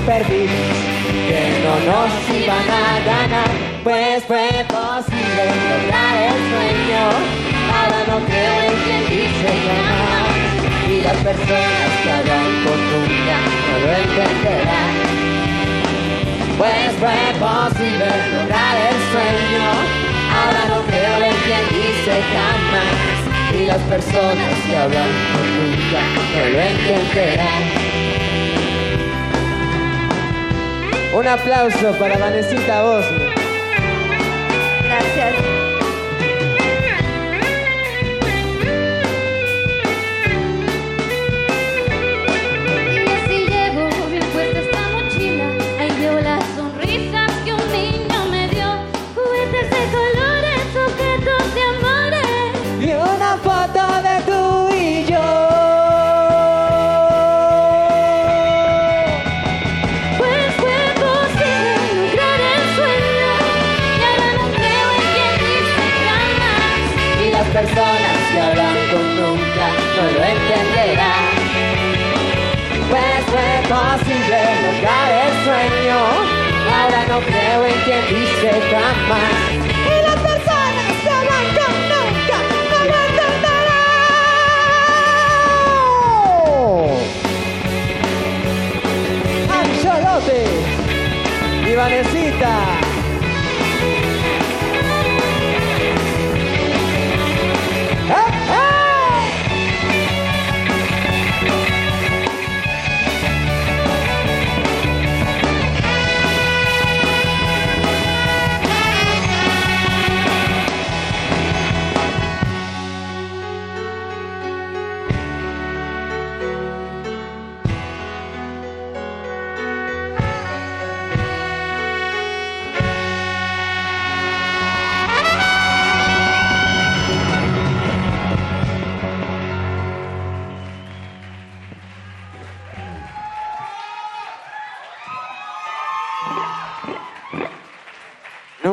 perdidas 0.07 0.77
que 1.29 1.43
no 1.63 1.75
nos 1.87 2.11
iban 2.35 2.67
a 2.71 2.99
ganar, 3.05 3.51
pues 3.85 4.25
fue 4.25 4.49
posible 4.69 5.43
lograr 5.71 6.15
el 6.29 6.39
sueño. 6.51 7.03
Ahora 7.73 8.01
no 8.09 8.19
creo 8.27 8.55
en 8.69 8.77
quien 8.85 9.03
dice 9.09 9.51
jamás. 9.67 10.43
Y 10.89 11.01
las 11.01 11.17
personas 11.17 11.91
que 12.03 12.11
hablan 12.11 12.51
con 12.65 12.79
nunca 12.91 13.37
no 13.67 13.75
lo 13.83 13.91
entenderán. 14.03 14.95
Pues 16.59 16.91
fue 17.01 17.23
posible 17.39 18.07
lograr 18.35 18.77
el 18.91 18.99
sueño. 19.13 19.67
Ahora 20.37 20.63
no 20.69 20.79
creo 20.87 21.17
en 21.31 21.37
quien 21.45 21.65
dice 21.71 22.15
jamás. 22.33 23.23
Y 23.55 23.67
las 23.67 23.83
personas 23.83 24.55
que 24.67 24.77
hablan 24.77 25.11
con 25.33 25.47
nunca 25.57 26.01
no 26.35 26.43
lo 26.51 26.61
entenderán. 26.61 27.82
Un 31.13 31.29
aplauso 31.29 31.93
para 31.99 32.17
Vanesita 32.17 32.83
Bosnia. 32.83 33.35
Gracias. 34.83 35.72
Y 92.05 92.82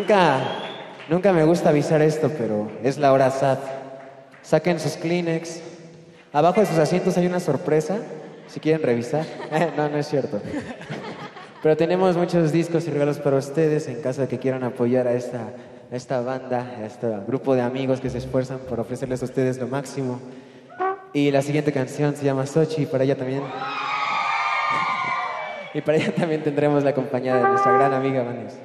Nunca, 0.10 0.40
nunca 1.08 1.34
me 1.34 1.44
gusta 1.44 1.70
avisar 1.70 2.02
esto, 2.02 2.32
pero 2.36 2.72
es 2.82 2.98
la 2.98 3.14
hora 3.14 3.30
sad. 3.30 3.60
Saquen 4.42 4.80
sus 4.80 4.94
Kleenex. 4.94 5.62
Abajo 6.34 6.62
de 6.62 6.66
sus 6.66 6.80
asientos 6.80 7.16
hay 7.16 7.28
una 7.28 7.40
sorpresa, 7.40 8.00
si 8.48 8.60
quieren 8.60 8.82
revisar. 8.82 9.24
no, 9.78 9.88
no 9.88 9.98
es 10.00 10.08
cierto. 10.08 10.42
Pero 11.62 11.78
tenemos 11.78 12.18
muchos 12.18 12.52
discos 12.52 12.88
y 12.88 12.90
regalos 12.90 13.20
para 13.20 13.38
ustedes 13.38 13.88
en 13.88 14.02
caso 14.02 14.22
de 14.22 14.28
que 14.28 14.40
quieran 14.40 14.64
apoyar 14.64 15.08
a 15.08 15.14
esta, 15.14 15.42
esta 15.92 16.22
banda, 16.22 16.78
a 16.80 16.88
este 16.88 17.08
grupo 17.28 17.54
de 17.54 17.62
amigos 17.62 18.02
que 18.02 18.10
se 18.10 18.18
esfuerzan 18.18 18.58
por 18.68 18.80
ofrecerles 18.80 19.22
a 19.22 19.26
ustedes 19.26 19.60
lo 19.60 19.68
máximo. 19.68 20.20
Y 21.14 21.30
la 21.30 21.44
siguiente 21.44 21.72
canción 21.72 22.16
se 22.16 22.26
llama 22.26 22.48
Sochi 22.48 22.82
y 22.82 22.86
para 22.88 23.04
ella 23.04 23.16
también. 23.16 23.44
Y 25.76 25.82
para 25.82 26.00
ella 26.00 26.16
también 26.16 26.42
tendremos 26.42 26.84
la 26.84 26.96
compañía 26.96 27.36
de 27.36 27.44
nuestra 27.44 27.74
gran 27.74 27.94
amiga 27.94 28.24
Vanes. 28.24 28.58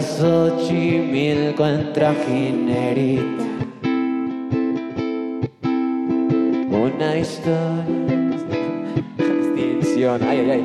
Xochimilco 0.00 1.66
en 1.66 1.92
trajinerita. 1.92 3.44
Una 6.70 7.16
historia 7.16 7.84
extinción. 9.18 10.22
Ay, 10.22 10.38
ay, 10.38 10.50
ay. 10.50 10.62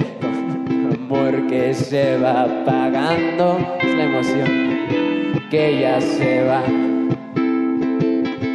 Amor 0.94 1.48
que 1.48 1.74
se 1.74 2.18
va 2.20 2.44
apagando. 2.44 3.58
Es 3.82 3.96
la 3.96 4.04
emoción. 4.04 5.50
Que 5.50 5.80
ya 5.82 6.00
se 6.00 6.44
va. 6.44 6.64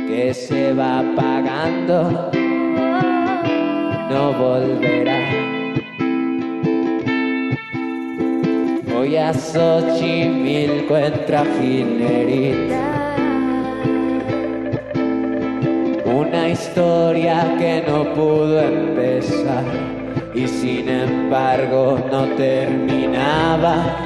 Que 0.06 0.32
se 0.32 0.72
va 0.74 1.00
apagando. 1.00 2.30
no 4.10 4.32
volverá. 4.32 5.47
Voy 9.08 9.16
a 9.16 9.32
Xochimilco 9.32 10.94
en 10.94 11.24
trajinerita. 11.24 12.76
Una 16.04 16.50
historia 16.50 17.56
que 17.58 17.84
no 17.88 18.12
pudo 18.12 18.60
empezar 18.60 19.64
y 20.34 20.46
sin 20.46 20.90
embargo 20.90 21.98
no 22.12 22.26
terminaba. 22.36 23.96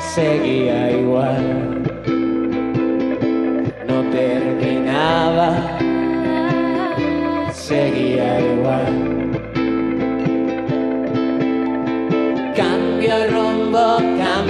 Seguía 0.00 0.92
igual. 0.92 1.82
No 3.86 4.02
terminaba. 4.12 5.78
Seguía 7.52 8.40
igual. 8.40 9.15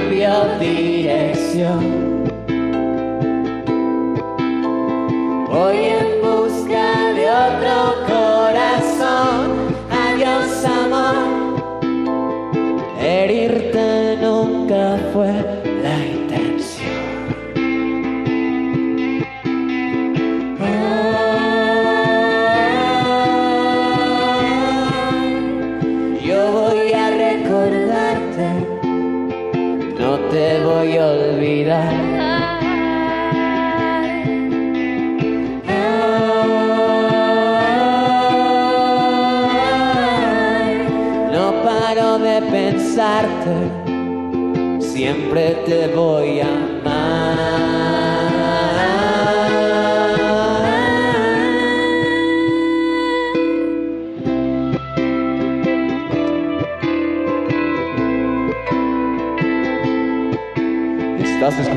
Cambio 0.07 0.59
dirección. 0.61 1.96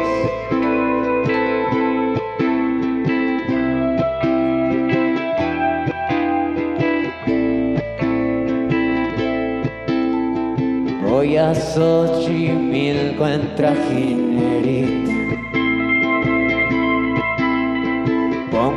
Voy 11.04 11.36
a 11.36 11.54
Xochimilco 11.54 13.28
en 13.28 13.54
trajinerita. 13.56 15.19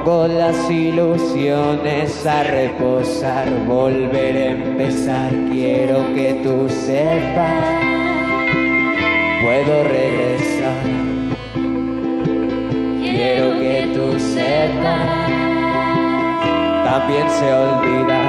Pongo 0.05 0.27
las 0.27 0.69
ilusiones 0.69 2.27
a 2.27 2.43
reposar, 2.43 3.49
volver 3.67 4.37
a 4.37 4.47
empezar. 4.47 5.31
Quiero 5.49 6.13
que 6.15 6.41
tú 6.43 6.69
sepas, 6.69 7.65
puedo 9.43 9.85
regresar. 9.85 10.83
Quiero 13.01 13.61
que 13.61 13.93
tú 13.95 14.19
sepas, 14.19 15.31
también 16.85 17.31
se 17.31 17.53
olvida. 17.53 18.23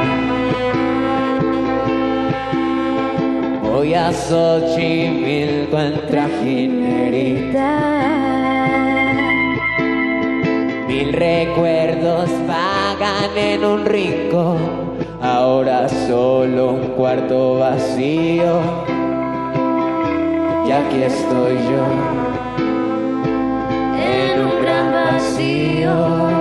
Voy 3.64 3.96
a 3.96 4.14
Xochimilco 4.14 5.80
en 5.80 6.08
trajinerita. 6.08 7.74
Mil 11.04 11.12
recuerdos 11.12 12.30
vagan 12.48 13.38
en 13.38 13.66
un 13.66 13.84
rincón, 13.84 14.58
ahora 15.22 15.90
solo 15.90 16.72
un 16.72 16.88
cuarto 16.96 17.60
vacío. 17.60 18.62
Y 20.66 20.72
aquí 20.72 21.04
estoy 21.04 21.56
yo, 21.56 21.84
en 24.02 24.46
un 24.46 24.62
gran 24.64 24.94
vacío, 24.94 26.33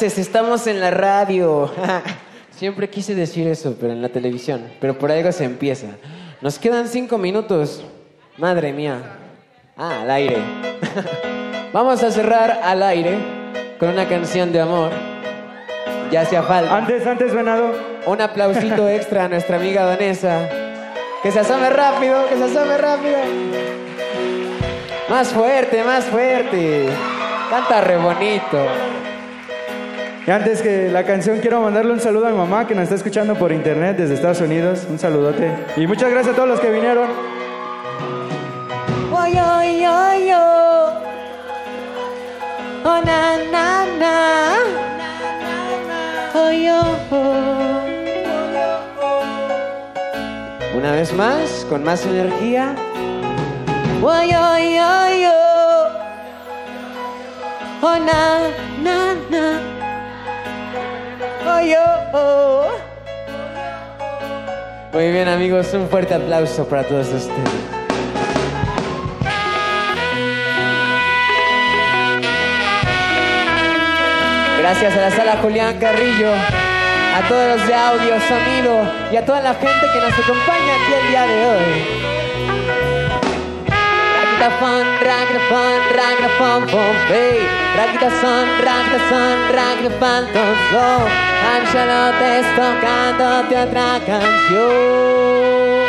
Estamos 0.00 0.66
en 0.66 0.80
la 0.80 0.90
radio. 0.90 1.70
Siempre 2.56 2.88
quise 2.88 3.14
decir 3.14 3.46
eso, 3.46 3.76
pero 3.78 3.92
en 3.92 4.00
la 4.00 4.08
televisión. 4.08 4.64
Pero 4.80 4.98
por 4.98 5.12
algo 5.12 5.30
se 5.32 5.44
empieza. 5.44 5.88
Nos 6.40 6.58
quedan 6.58 6.88
cinco 6.88 7.18
minutos. 7.18 7.84
Madre 8.38 8.72
mía. 8.72 9.02
Ah, 9.76 10.00
al 10.00 10.10
aire. 10.10 10.38
Vamos 11.74 12.02
a 12.02 12.10
cerrar 12.10 12.60
al 12.64 12.82
aire 12.82 13.18
con 13.78 13.90
una 13.90 14.08
canción 14.08 14.50
de 14.50 14.62
amor. 14.62 14.90
Ya 16.10 16.22
hacía 16.22 16.42
falta. 16.42 16.74
Antes, 16.74 17.06
antes, 17.06 17.34
venado. 17.34 17.72
Un 18.06 18.20
aplausito 18.20 18.88
extra 18.88 19.26
a 19.26 19.28
nuestra 19.28 19.56
amiga 19.56 19.84
Vanessa. 19.84 20.48
Que 21.22 21.30
se 21.30 21.40
asome 21.40 21.68
rápido, 21.68 22.28
que 22.28 22.36
se 22.36 22.44
asome 22.44 22.78
rápido. 22.78 23.18
Más 25.10 25.28
fuerte, 25.28 25.84
más 25.84 26.04
fuerte. 26.06 26.88
Canta 27.50 27.82
re 27.82 27.98
bonito. 27.98 28.91
Y 30.24 30.30
antes 30.30 30.62
que 30.62 30.88
la 30.88 31.04
canción, 31.04 31.40
quiero 31.40 31.60
mandarle 31.60 31.92
un 31.92 32.00
saludo 32.00 32.28
a 32.28 32.30
mi 32.30 32.36
mamá 32.36 32.64
que 32.64 32.76
nos 32.76 32.84
está 32.84 32.94
escuchando 32.94 33.34
por 33.34 33.50
internet 33.50 33.96
desde 33.96 34.14
Estados 34.14 34.40
Unidos. 34.40 34.86
Un 34.88 34.96
saludote. 34.96 35.50
Y 35.76 35.88
muchas 35.88 36.12
gracias 36.12 36.34
a 36.34 36.36
todos 36.36 36.48
los 36.48 36.60
que 36.60 36.70
vinieron. 36.70 37.08
Oy, 39.12 39.32
oy, 39.32 39.84
oy, 39.84 40.30
oh. 40.32 40.92
Oh, 42.84 43.00
na, 43.04 43.36
na, 43.50 43.84
na. 43.98 44.58
Oy, 46.34 46.68
oh, 46.68 46.96
oh. 47.10 47.80
Una 50.76 50.92
vez 50.92 51.12
más, 51.12 51.66
con 51.68 51.82
más 51.82 52.06
energía. 52.06 52.76
Oy, 54.00 54.34
oy, 54.34 54.78
oy, 54.78 55.24
oh. 55.26 55.88
Oh, 57.82 57.98
na, 57.98 58.50
na, 58.84 59.14
na. 59.28 59.82
Muy 64.92 65.10
bien 65.10 65.28
amigos, 65.28 65.72
un 65.74 65.88
fuerte 65.88 66.14
aplauso 66.14 66.66
para 66.66 66.82
todos 66.84 67.06
ustedes. 67.08 67.32
Gracias 74.58 74.96
a 74.96 75.00
la 75.00 75.10
sala 75.10 75.36
Julián 75.40 75.78
Carrillo, 75.78 76.32
a 76.32 77.28
todos 77.28 77.56
los 77.56 77.66
de 77.68 77.74
audio, 77.74 78.20
sonido 78.20 78.92
y 79.12 79.16
a 79.16 79.24
toda 79.24 79.40
la 79.40 79.54
gente 79.54 79.86
que 79.92 80.00
nos 80.00 80.12
acompaña 80.12 80.74
aquí 80.74 80.92
el 81.00 81.08
día 81.08 81.26
de 81.26 81.46
hoy. 81.46 82.81
Raquitafón, 84.42 84.84
raquitafón, 85.00 85.78
raquitafón, 85.94 86.66
Pompey. 86.66 87.46
Raquitazón, 87.76 88.48
raquitazón, 88.58 89.36
raquitafón, 89.52 90.26
tonzón. 90.32 91.02
Angelotes 91.54 92.46
tocándote 92.56 93.56
otra 93.56 94.00
canción. 94.04 95.84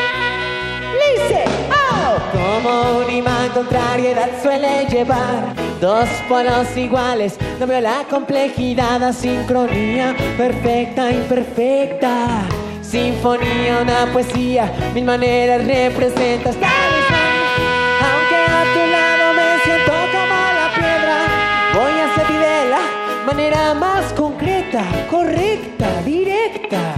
Dice, 1.01 1.45
oh, 1.71 2.19
como 2.31 2.99
un 2.99 3.09
imán 3.11 3.49
contrariedad 3.55 4.29
suele 4.43 4.85
llevar 4.85 5.55
dos 5.81 6.07
polos 6.29 6.77
iguales. 6.77 7.39
No 7.59 7.65
veo 7.65 7.81
la 7.81 8.03
complejidad, 8.07 8.99
la 8.99 9.13
sincronía 9.13 10.15
perfecta, 10.37 11.09
imperfecta. 11.09 12.43
Sinfonía, 12.83 13.79
una 13.81 14.13
poesía, 14.13 14.71
mil 14.93 15.05
maneras 15.05 15.65
representas 15.65 16.55
manera 23.33 23.73
más 23.73 24.13
concreta, 24.13 24.83
correcta, 25.09 25.87
directa. 26.05 26.93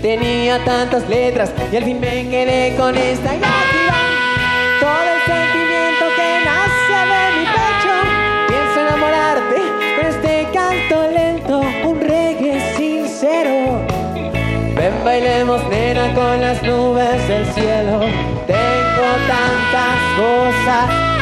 Tenía 0.00 0.64
tantas 0.64 1.06
letras 1.06 1.52
y 1.70 1.76
al 1.76 1.84
fin 1.84 2.00
me 2.00 2.28
quedé 2.30 2.74
con 2.78 2.96
esta 2.96 3.32
va 3.32 3.54
todo 4.80 5.08
el 5.14 5.20
sentimiento 5.26 6.04
que 6.16 6.28
nace 6.48 6.98
de 7.12 7.24
mi 7.36 7.44
pecho. 7.56 7.94
Pienso 8.48 8.80
enamorarte 8.86 9.60
con 9.96 10.06
este 10.06 10.48
canto 10.54 11.10
lento, 11.10 11.60
un 11.90 12.00
reggae 12.00 12.76
sincero. 12.78 13.82
Ven, 14.76 14.94
bailemos, 15.04 15.62
nena, 15.68 16.14
con 16.14 16.40
las 16.40 16.62
nubes 16.62 17.28
del 17.28 17.44
cielo. 17.52 18.00
Tengo 18.46 19.08
tantas 19.28 19.98
cosas. 20.16 21.13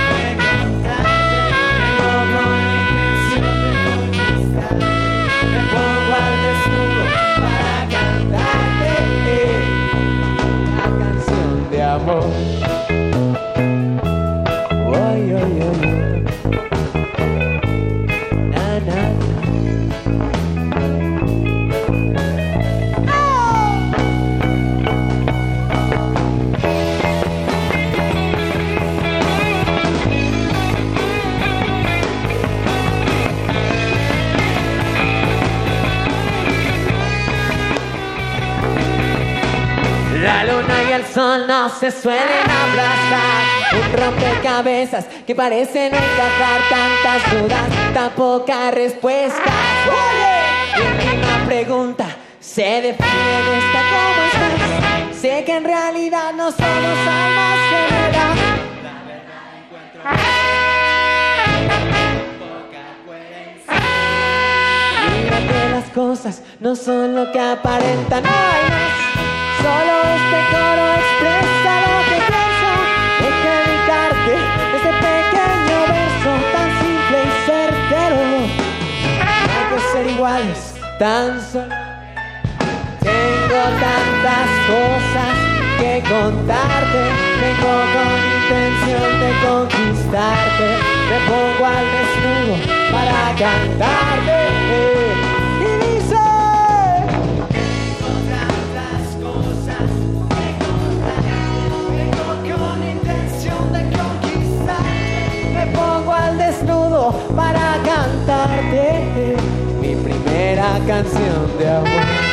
personas 41.13 41.73
se 41.79 41.91
suelen 41.91 42.51
abrazar. 42.51 43.43
Un 43.75 43.93
rompecabezas 43.99 45.05
que 45.27 45.35
parece 45.35 45.91
no 45.91 45.97
encajar 45.97 46.61
tantas 46.71 47.33
dudas, 47.33 47.95
tan 47.95 48.11
pocas 48.13 48.73
respuestas. 48.75 49.53
Y 50.77 50.81
una 51.17 51.47
pregunta 51.47 52.07
se 52.41 52.63
define 52.63 53.39
en 53.41 53.59
esta 53.59 53.81
¿Cómo 53.93 54.23
estás? 54.27 55.21
Sé 55.21 55.45
que 55.45 55.57
en 55.57 55.65
realidad 55.65 56.33
no 56.35 56.51
somos 56.51 56.99
almas 57.07 57.59
gemelas. 57.71 58.37
La 58.83 59.03
verdad 59.07 59.45
encuentro 59.61 60.01
poca 62.41 62.83
coherencia. 63.07 63.75
Mira 65.13 65.39
que 65.39 65.71
las 65.71 65.91
cosas 65.91 66.43
no 66.59 66.75
son 66.75 67.15
lo 67.15 67.31
que 67.33 67.39
aparentan. 67.41 68.23
No 68.23 68.31
hay 68.31 68.71
más. 68.71 69.02
Solo 69.63 69.97
este 70.19 70.41
coro 70.51 70.87
expresa 71.03 71.73
lo 71.87 71.95
que 72.09 72.19
pienso. 72.27 72.71
Deja 73.23 73.55
este 74.75 74.93
pequeño 75.07 75.79
verso 75.87 76.33
tan 76.53 76.69
simple 76.83 77.19
y 77.23 77.33
certero. 77.47 78.19
No 79.47 79.55
hay 79.55 79.67
que 79.71 79.79
ser 79.93 80.05
iguales, 80.09 80.61
tan 80.99 81.29
solo. 81.41 81.77
Tengo 83.01 83.63
tantas 83.87 84.49
cosas 84.67 85.35
que 85.79 85.93
contarte. 86.11 87.03
Vengo 87.41 87.75
con 87.95 88.09
intención 88.43 89.11
de 89.23 89.31
conquistarte. 89.47 90.69
Me 91.09 91.19
pongo 91.31 91.65
al 91.67 91.87
desnudo 91.95 92.57
para 92.91 93.19
cantarte. 93.39 95.12
mi 109.81 109.95
primera 109.97 110.79
canción 110.87 111.59
de 111.59 111.69
amor. 111.69 112.32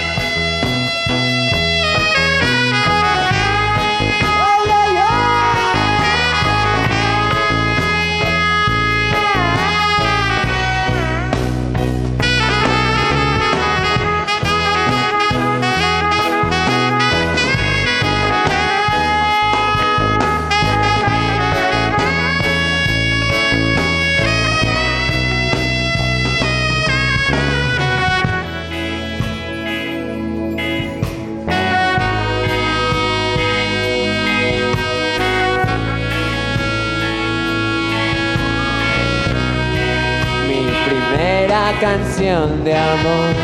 canción 41.80 42.64
de 42.64 42.76
amor. 42.76 43.36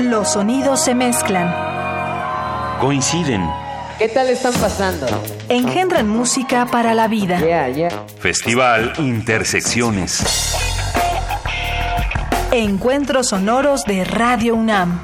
Los 0.00 0.32
sonidos 0.32 0.82
se 0.82 0.94
mezclan. 0.94 1.54
Coinciden. 2.80 3.46
¿Qué 3.98 4.08
tal 4.08 4.28
están 4.28 4.54
pasando? 4.54 5.06
Engendran 5.48 6.08
música 6.08 6.66
para 6.66 6.94
la 6.94 7.08
vida. 7.08 7.38
Festival 8.18 8.92
Intersecciones. 8.98 10.54
Encuentros 12.50 13.28
sonoros 13.28 13.84
de 13.84 14.04
Radio 14.04 14.54
UNAM. 14.54 15.02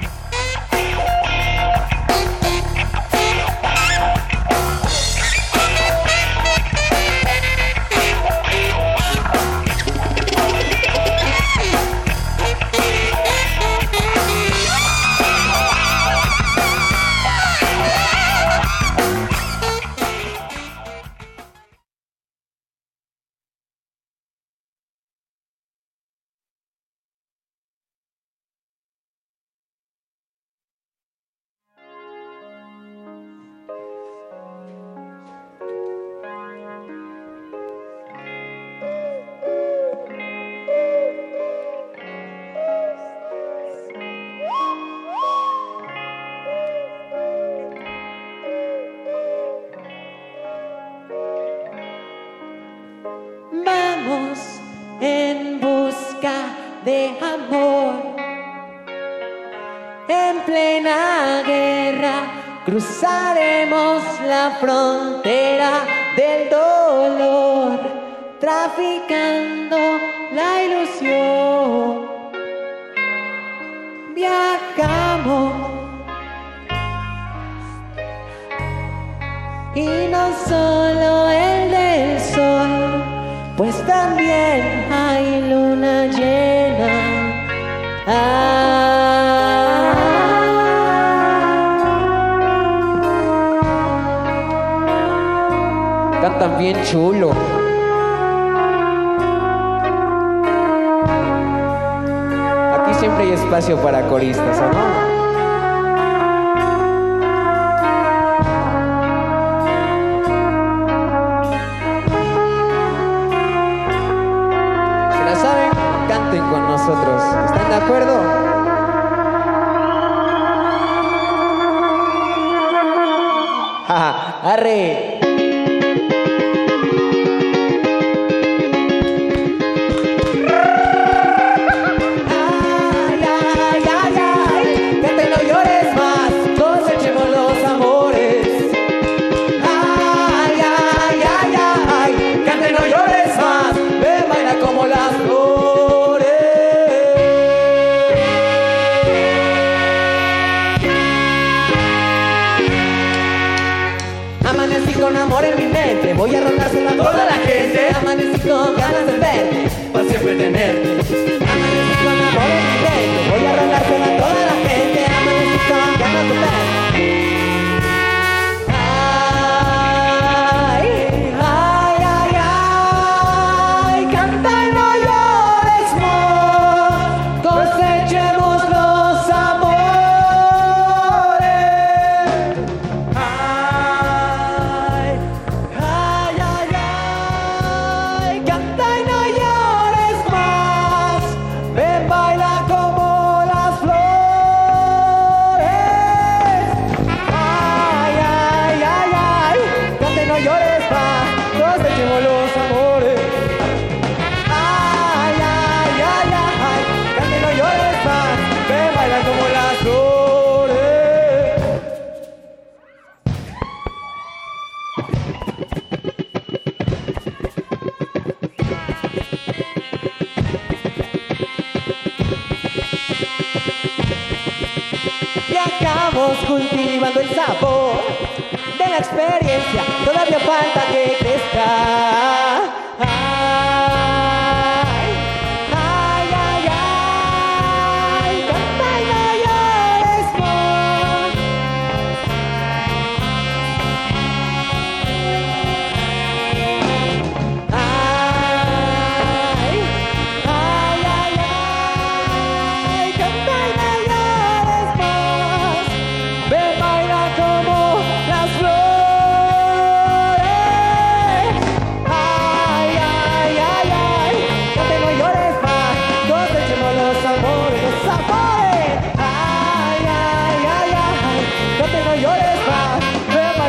coristas. 104.14 104.63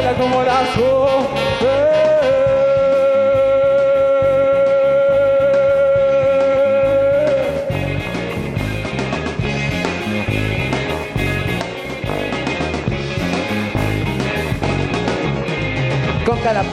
Olha 0.05 0.13
como 0.13 0.45
dá 0.45 0.63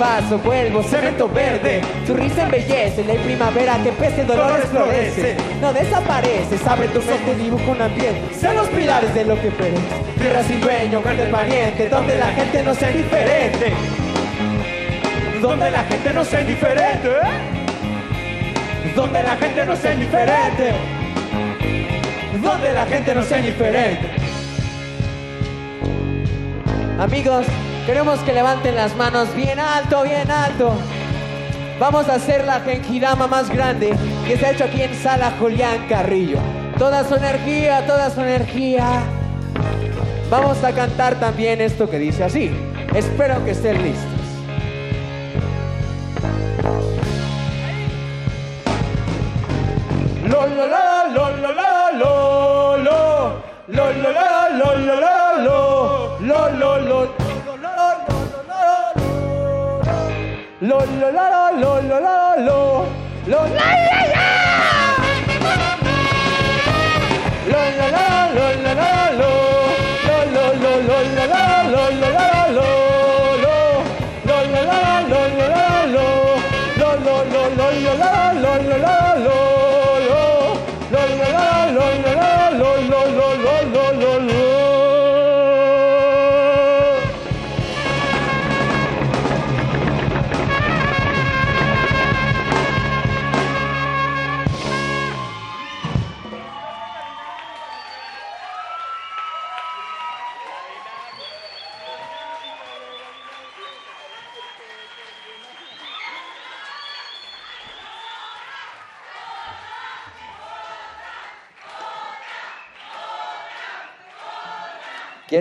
paso 0.03 0.37
vuelvo 0.39 0.83
cemento 0.83 1.29
verde. 1.29 1.81
Su 2.05 2.15
risa 2.15 2.43
embellece 2.43 3.05
La 3.05 3.15
primavera 3.23 3.79
que 3.85 3.93
pese 3.93 4.25
dolores 4.25 4.67
florece. 4.67 5.37
No 5.61 5.73
desapareces 5.73 6.67
Abre 6.67 6.89
tu 6.89 7.01
mente 7.01 7.35
dibuja 7.37 7.71
un 7.71 7.83
ambiente. 7.83 8.35
Sé 8.35 8.53
los 8.53 8.69
pilares 8.69 9.15
de 9.15 9.25
lo 9.25 9.41
que 9.41 9.51
perece 9.51 9.95
Tierra 10.19 10.43
sin 10.43 10.61
dueño, 10.61 11.01
verde 11.03 11.27
pariente 11.27 11.89
Donde 11.89 12.19
la 12.19 12.27
gente 12.33 12.63
no 12.65 12.75
sea 12.75 12.91
indiferente. 12.91 13.73
Donde 15.41 15.71
la 15.71 15.85
gente 15.85 16.13
no 16.13 16.25
sea 16.25 16.41
indiferente 16.41 17.09
Donde 18.97 19.23
la 19.23 19.37
gente 19.37 19.67
no 19.67 19.77
sea 19.77 19.95
indiferente. 19.95 20.73
Donde 22.43 22.73
la 22.73 22.87
gente 22.87 23.15
no 23.15 23.23
sea 23.23 23.39
indiferente. 23.39 24.09
Amigos, 26.99 27.47
queremos 27.87 28.21
que 28.21 28.33
levanten 28.33 28.75
las 28.77 28.97
manos 28.97 29.35
bien 29.35 29.59
alto, 29.59 30.03
bien 30.03 30.31
alto. 30.31 30.73
Vamos 31.79 32.09
a 32.09 32.15
hacer 32.15 32.45
la 32.45 32.61
genkidama 32.61 33.27
más 33.27 33.51
grande 33.51 33.93
que 34.27 34.37
se 34.37 34.47
ha 34.47 34.51
hecho 34.53 34.65
aquí 34.65 34.83
en 34.83 34.95
Sala 34.95 35.33
Julián 35.39 35.87
Carrillo. 35.89 36.39
Toda 36.79 37.05
su 37.09 37.15
energía, 37.15 37.87
toda 37.87 38.11
su 38.11 38.21
energía. 38.21 39.03
Vamos 40.31 40.63
a 40.65 40.73
cantar 40.73 41.17
también 41.17 41.61
esto 41.61 41.91
que 41.91 41.99
dice 41.99 42.25
así. 42.25 42.51
Espero 42.95 43.45
que 43.45 43.51
estén 43.51 43.83
listos. 43.83 44.12
Lo, 60.73 60.79
lo, 60.79 61.11
lo, 61.11 61.51
lo, 61.61 61.83
lo, 61.83 62.01
lo, 62.01 62.37
lo. 62.47 62.87
Lo, 63.27 63.47
la, 63.47 63.67
la, 63.77 64.07
la. 64.09 64.42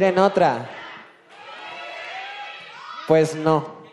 ¿Quieren 0.01 0.17
otra? 0.17 0.67
Pues 3.07 3.35
no. 3.35 3.83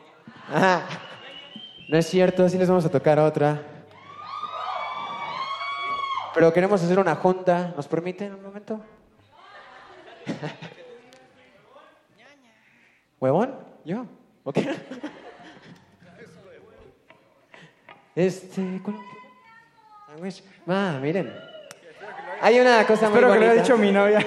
No 1.86 1.98
es 1.98 2.06
cierto, 2.06 2.48
sí 2.48 2.56
les 2.56 2.66
vamos 2.66 2.86
a 2.86 2.88
tocar 2.88 3.18
otra. 3.18 3.60
Pero 6.32 6.50
queremos 6.50 6.82
hacer 6.82 6.98
una 6.98 7.14
junta. 7.14 7.74
¿Nos 7.76 7.86
permiten 7.86 8.32
un 8.32 8.42
momento? 8.42 8.80
¿Huevón? 13.20 13.54
¿Yo? 13.84 14.06
¿Ok? 14.44 14.60
Este... 18.16 18.80
Ah, 20.66 20.98
miren. 21.02 21.38
Hay 22.40 22.60
una 22.60 22.86
cosa 22.86 23.10
muy 23.10 23.18
Espero 23.18 23.34
que 23.34 23.40
lo 23.40 23.50
haya 23.50 23.60
dicho 23.60 23.76
mi 23.76 23.92
novia. 23.92 24.24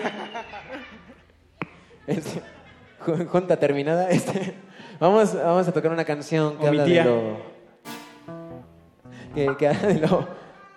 Este, 2.08 2.42
ju- 3.06 3.28
junta 3.28 3.58
terminada. 3.58 4.10
Este, 4.12 4.54
vamos, 5.00 5.34
vamos 5.36 5.68
a 5.68 5.72
tocar 5.72 5.92
una 5.92 6.06
canción 6.06 6.58
que 6.58 6.66
O 6.66 6.68
habla 6.68 6.84
de 6.86 7.04
lo. 7.04 7.38
Que, 9.36 9.56
que 9.58 9.68
habla 9.70 9.88
de 9.88 10.00
lo, 10.00 10.28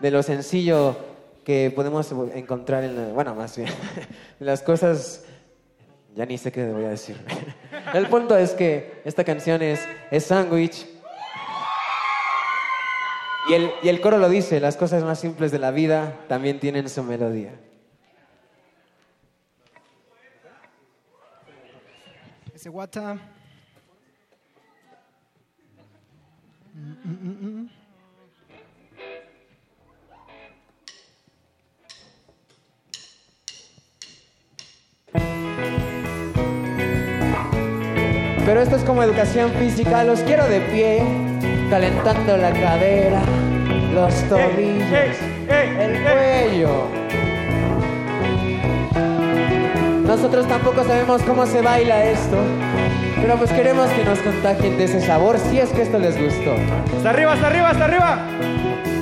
de 0.00 0.10
lo 0.10 0.22
sencillo 0.22 0.96
que 1.44 1.72
podemos 1.74 2.10
encontrar 2.34 2.84
en 2.84 2.96
la- 2.96 3.12
Bueno, 3.12 3.34
más 3.34 3.56
bien. 3.56 3.68
Las 4.38 4.62
cosas. 4.62 5.24
Ya 6.14 6.24
ni 6.26 6.38
sé 6.38 6.52
qué 6.52 6.64
voy 6.70 6.84
a 6.84 6.90
decir. 6.90 7.16
El 7.92 8.06
punto 8.06 8.36
es 8.36 8.52
que 8.52 9.02
esta 9.04 9.24
canción 9.24 9.60
es, 9.62 9.80
es 10.12 10.24
Sandwich. 10.26 10.86
Y 13.48 13.54
el, 13.54 13.70
y 13.82 13.88
el 13.88 14.00
coro 14.00 14.18
lo 14.18 14.28
dice: 14.28 14.60
las 14.60 14.76
cosas 14.76 15.02
más 15.02 15.18
simples 15.18 15.50
de 15.50 15.58
la 15.58 15.72
vida 15.72 16.14
también 16.28 16.60
tienen 16.60 16.88
su 16.88 17.02
melodía. 17.02 17.50
Ese 22.64 22.70
mm, 22.70 22.78
mm, 27.04 27.36
mm. 27.42 27.68
Pero 38.46 38.62
esto 38.62 38.76
es 38.76 38.84
como 38.84 39.02
educación 39.02 39.50
física, 39.52 40.02
los 40.04 40.20
quiero 40.20 40.48
de 40.48 40.60
pie, 40.60 41.02
calentando 41.68 42.38
la 42.38 42.50
cadera, 42.50 43.20
los 43.92 44.14
tobillos, 44.30 45.18
el 45.50 46.02
cuello. 46.02 47.03
Nosotros 50.14 50.46
tampoco 50.46 50.84
sabemos 50.84 51.22
cómo 51.22 51.44
se 51.44 51.60
baila 51.60 52.04
esto, 52.04 52.36
pero 53.20 53.36
pues 53.36 53.50
queremos 53.50 53.90
que 53.90 54.04
nos 54.04 54.20
contagien 54.20 54.78
de 54.78 54.84
ese 54.84 55.00
sabor 55.00 55.40
si 55.50 55.58
es 55.58 55.70
que 55.70 55.82
esto 55.82 55.98
les 55.98 56.16
gustó. 56.16 56.54
¡Hasta 56.96 57.10
arriba, 57.10 57.32
hasta 57.32 57.48
arriba, 57.48 57.70
hasta 57.70 57.84
arriba! 57.84 58.93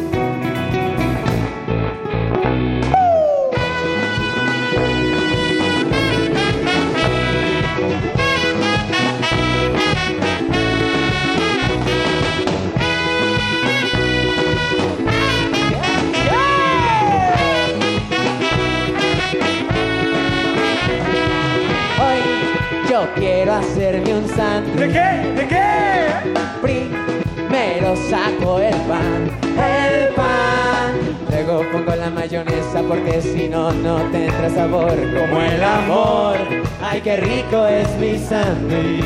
Hoy 23.02 23.48
hacerme 23.50 24.14
un 24.14 24.28
sándwich. 24.28 24.76
¿De 24.76 24.88
qué? 24.88 25.40
¿De 25.40 25.48
qué? 25.48 26.30
Primero 26.62 27.96
saco 28.08 28.60
el 28.60 28.74
pan, 28.82 29.30
el 29.42 30.14
pan. 30.14 30.92
Luego 31.30 31.64
pongo 31.72 31.96
la 31.96 32.10
mayonesa 32.10 32.80
porque 32.86 33.20
si 33.20 33.48
no, 33.48 33.72
no 33.72 33.96
tendrá 34.12 34.48
sabor 34.50 34.92
como 34.92 35.40
el 35.40 35.64
amor. 35.64 36.36
Ay, 36.80 37.00
qué 37.00 37.16
rico 37.16 37.66
es 37.66 37.88
mi 37.98 38.18
sándwich. 38.18 39.04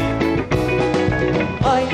Hoy 1.64 1.84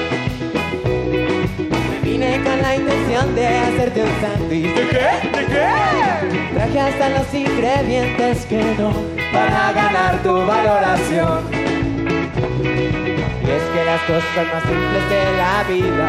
me 1.68 2.00
vine 2.00 2.42
con 2.42 2.62
la 2.62 2.76
intención 2.76 3.34
de 3.36 3.46
hacerte 3.46 4.02
un 4.02 4.10
sándwich. 4.20 4.74
¿De 4.74 4.88
qué? 4.88 5.38
¿De 5.38 5.46
qué? 5.46 6.54
Traje 6.54 6.80
hasta 6.80 7.08
los 7.10 7.32
ingredientes 7.32 8.44
que 8.46 8.74
no 8.76 8.92
para 9.32 9.72
ganar 9.72 10.20
tu 10.24 10.34
valoración. 10.44 11.61
Y 12.42 13.50
es 13.50 13.62
que 13.72 13.84
las 13.84 14.00
cosas 14.02 14.44
más 14.52 14.62
simples 14.62 15.04
de 15.08 15.22
la 15.38 15.62
vida 15.68 16.08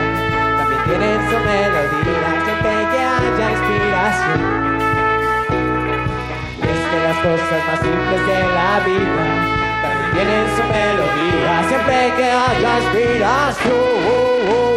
también 0.58 0.82
tienen 0.90 1.20
su 1.30 1.38
melodía, 1.38 2.30
siempre 2.46 2.74
que 2.92 3.00
haya 3.14 3.46
inspiración. 3.52 4.42
Y 6.58 6.66
es 6.74 6.82
que 6.90 6.98
las 7.08 7.18
cosas 7.18 7.62
más 7.68 7.80
simples 7.82 8.22
de 8.26 8.40
la 8.58 8.74
vida 8.86 9.26
también 9.84 10.12
tienen 10.14 10.46
su 10.56 10.64
melodía, 10.64 11.54
siempre 11.68 11.98
que 12.18 12.26
haya 12.32 12.72
inspiración. 12.80 14.73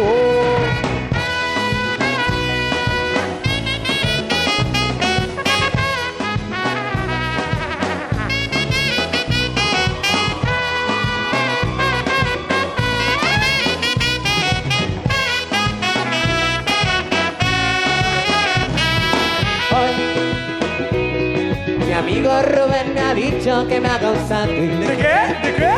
Amigo 22.07 22.31
Rubén 22.41 22.93
me 22.93 23.01
ha 23.01 23.13
dicho 23.13 23.67
que 23.67 23.81
me 23.81 23.89
haga 23.89 24.11
un 24.11 24.29
sándwich. 24.29 24.79
¿De 24.79 24.95
qué? 24.95 25.47
¿De 25.47 25.55
qué? 25.55 25.73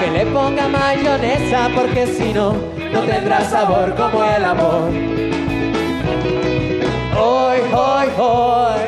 Que 0.00 0.10
le 0.10 0.26
ponga 0.26 0.66
mayonesa 0.66 1.68
porque 1.74 2.06
si 2.06 2.32
no, 2.32 2.54
no 2.90 3.00
tendrá 3.02 3.44
sabor 3.44 3.94
como 3.94 4.24
el 4.24 4.44
amor. 4.46 4.90
Hoy, 7.20 7.58
hoy, 7.70 8.08
hoy. 8.16 8.80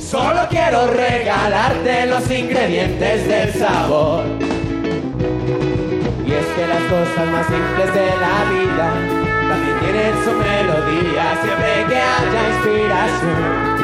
Solo 0.00 0.40
quiero 0.50 0.88
regalarte 0.88 2.06
los 2.06 2.28
ingredientes 2.28 3.28
del 3.28 3.54
sabor. 3.54 4.24
Y 6.26 6.32
es 6.32 6.46
que 6.46 6.66
las 6.66 6.82
cosas 6.90 7.26
más 7.30 7.46
simples 7.46 7.94
de 7.94 8.06
la 8.24 8.42
vida 8.50 8.92
también 9.48 9.78
tienen 9.84 10.14
su 10.24 10.32
melodía 10.32 11.38
siempre 11.44 11.86
que 11.88 11.96
haya 11.96 12.48
inspiración. 12.56 13.77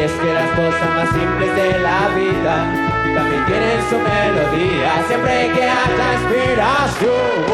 Es 0.00 0.12
que 0.12 0.32
las 0.32 0.50
cosas 0.52 0.88
más 0.96 1.10
simples 1.10 1.54
de 1.54 1.78
la 1.78 2.08
vida 2.16 2.90
también 3.14 3.44
tienen 3.44 3.82
su 3.90 3.98
melodía 3.98 5.04
siempre 5.06 5.50
que 5.54 5.62
haya 5.62 6.14
inspiración. 6.14 7.50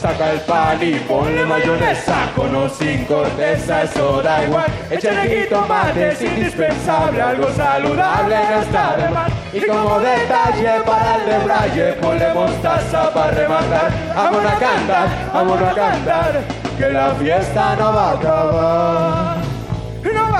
Saca 0.00 0.32
el 0.32 0.40
pan 0.40 0.78
y 0.82 0.94
ponle 0.94 1.44
mayonesa 1.44 2.32
con 2.34 2.56
o 2.56 2.68
sin 2.70 3.04
corteza, 3.04 3.82
eso 3.82 4.22
da 4.22 4.44
igual. 4.44 4.64
Échale 4.90 5.42
jitomate, 5.42 6.08
es 6.08 6.22
indispensable, 6.22 7.20
algo 7.20 7.52
saludable 7.52 8.36
no 8.50 8.62
está 8.62 9.10
más. 9.12 9.30
Y 9.52 9.60
como 9.60 10.00
detalle 10.00 10.80
para 10.86 11.16
el 11.16 11.26
debraye, 11.26 11.92
ponle 12.00 12.32
mostaza 12.32 13.12
para 13.12 13.30
rematar. 13.30 13.92
Vámonos 14.16 14.52
a 14.52 14.58
cantar, 14.58 15.08
vámonos 15.34 15.68
a 15.68 15.74
cantar, 15.74 16.40
que 16.78 16.88
la 16.88 17.10
fiesta 17.10 17.76
no 17.76 17.92
va 17.92 18.08
a 18.08 18.12
acabar. 18.12 19.41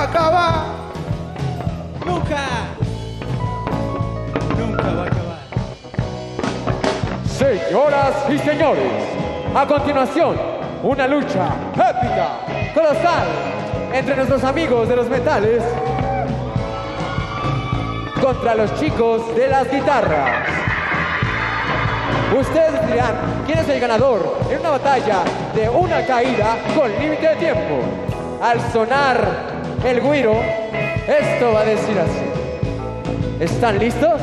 Acabar. 0.03 0.65
Nunca. 2.05 2.41
Nunca 4.59 4.83
va 4.83 5.03
a 5.03 5.07
acabar. 5.07 5.39
Señoras 7.25 8.15
y 8.29 8.39
señores, 8.39 8.93
a 9.55 9.65
continuación, 9.65 10.37
una 10.83 11.07
lucha 11.07 11.55
épica, 11.75 12.31
colosal, 12.75 13.29
entre 13.93 14.17
nuestros 14.17 14.43
amigos 14.43 14.89
de 14.89 14.97
los 14.97 15.09
metales 15.09 15.63
contra 18.21 18.57
los 18.57 18.75
chicos 18.81 19.37
de 19.37 19.47
las 19.47 19.71
guitarras. 19.71 20.49
Ustedes 22.37 22.89
dirán 22.89 23.45
quién 23.47 23.59
es 23.61 23.69
el 23.69 23.79
ganador 23.79 24.37
en 24.51 24.59
una 24.59 24.71
batalla 24.71 25.19
de 25.55 25.69
una 25.69 26.05
caída 26.05 26.57
con 26.77 26.91
límite 26.91 27.29
de 27.29 27.37
tiempo. 27.37 27.79
Al 28.43 28.61
sonar 28.73 29.52
el 29.85 30.01
guiro, 30.01 30.35
esto 31.09 31.53
va 31.53 31.61
a 31.61 31.65
decir 31.65 31.99
así. 31.99 33.41
¿Están 33.41 33.79
listos? 33.79 34.21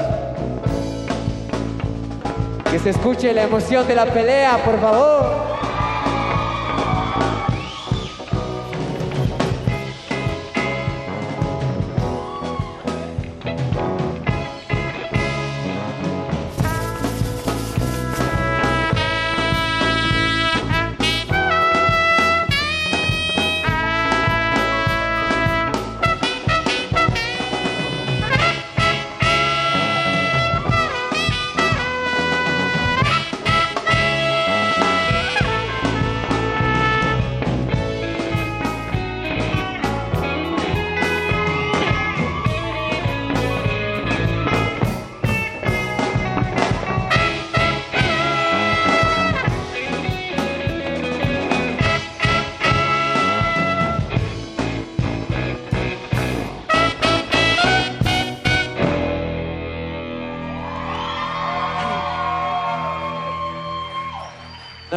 Que 2.72 2.80
se 2.80 2.91
escuche 2.91 3.34
la 3.34 3.44
emoción 3.44 3.88
de 3.88 3.95
la 3.95 4.06
pelea, 4.06 4.57
por 4.64 4.80
favor. 4.80 5.59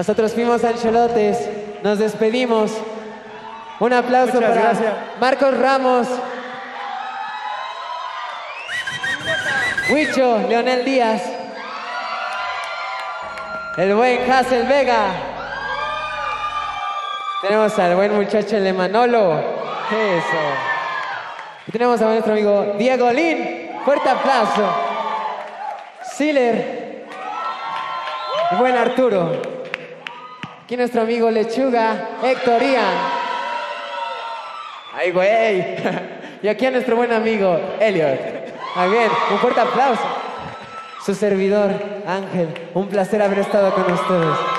Nosotros 0.02 0.32
fuimos 0.32 0.64
Ancholotes, 0.64 1.48
nos 1.84 1.96
despedimos. 1.96 2.72
Un 3.78 3.92
aplauso 3.92 4.34
Muchas 4.34 4.50
para 4.50 4.60
gracias. 4.60 4.94
Marcos 5.20 5.56
Ramos, 5.56 6.08
Huicho, 9.90 10.38
Leonel 10.48 10.84
Díaz, 10.84 11.22
el 13.76 13.94
buen 13.94 14.28
Hazel 14.28 14.66
Vega. 14.66 15.12
Tenemos 17.42 17.78
al 17.78 17.94
buen 17.94 18.16
muchacho 18.16 18.56
el 18.56 18.64
de 18.64 18.72
Manolo. 18.72 19.38
Eso. 19.88 20.42
Y 21.68 21.70
tenemos 21.70 22.02
a 22.02 22.06
nuestro 22.06 22.32
amigo 22.32 22.74
Diego 22.76 23.08
Lin. 23.12 23.70
Fuerte 23.84 24.08
aplauso. 24.08 24.68
Siler. 26.16 27.06
El 28.50 28.58
buen 28.58 28.76
Arturo. 28.76 29.51
Aquí 30.72 30.78
nuestro 30.78 31.02
amigo 31.02 31.30
Lechuga, 31.30 32.12
Héctor 32.22 32.62
Ian. 32.62 32.94
Ay, 34.94 35.10
güey. 35.10 35.76
Y 36.42 36.48
aquí 36.48 36.64
a 36.64 36.70
nuestro 36.70 36.96
buen 36.96 37.12
amigo 37.12 37.60
Elliot. 37.78 38.18
Bien, 38.90 39.10
un 39.30 39.38
fuerte 39.38 39.60
aplauso. 39.60 40.02
Su 41.04 41.14
servidor, 41.14 41.72
Ángel. 42.06 42.48
Un 42.72 42.88
placer 42.88 43.20
haber 43.20 43.40
estado 43.40 43.74
con 43.74 43.92
ustedes. 43.92 44.51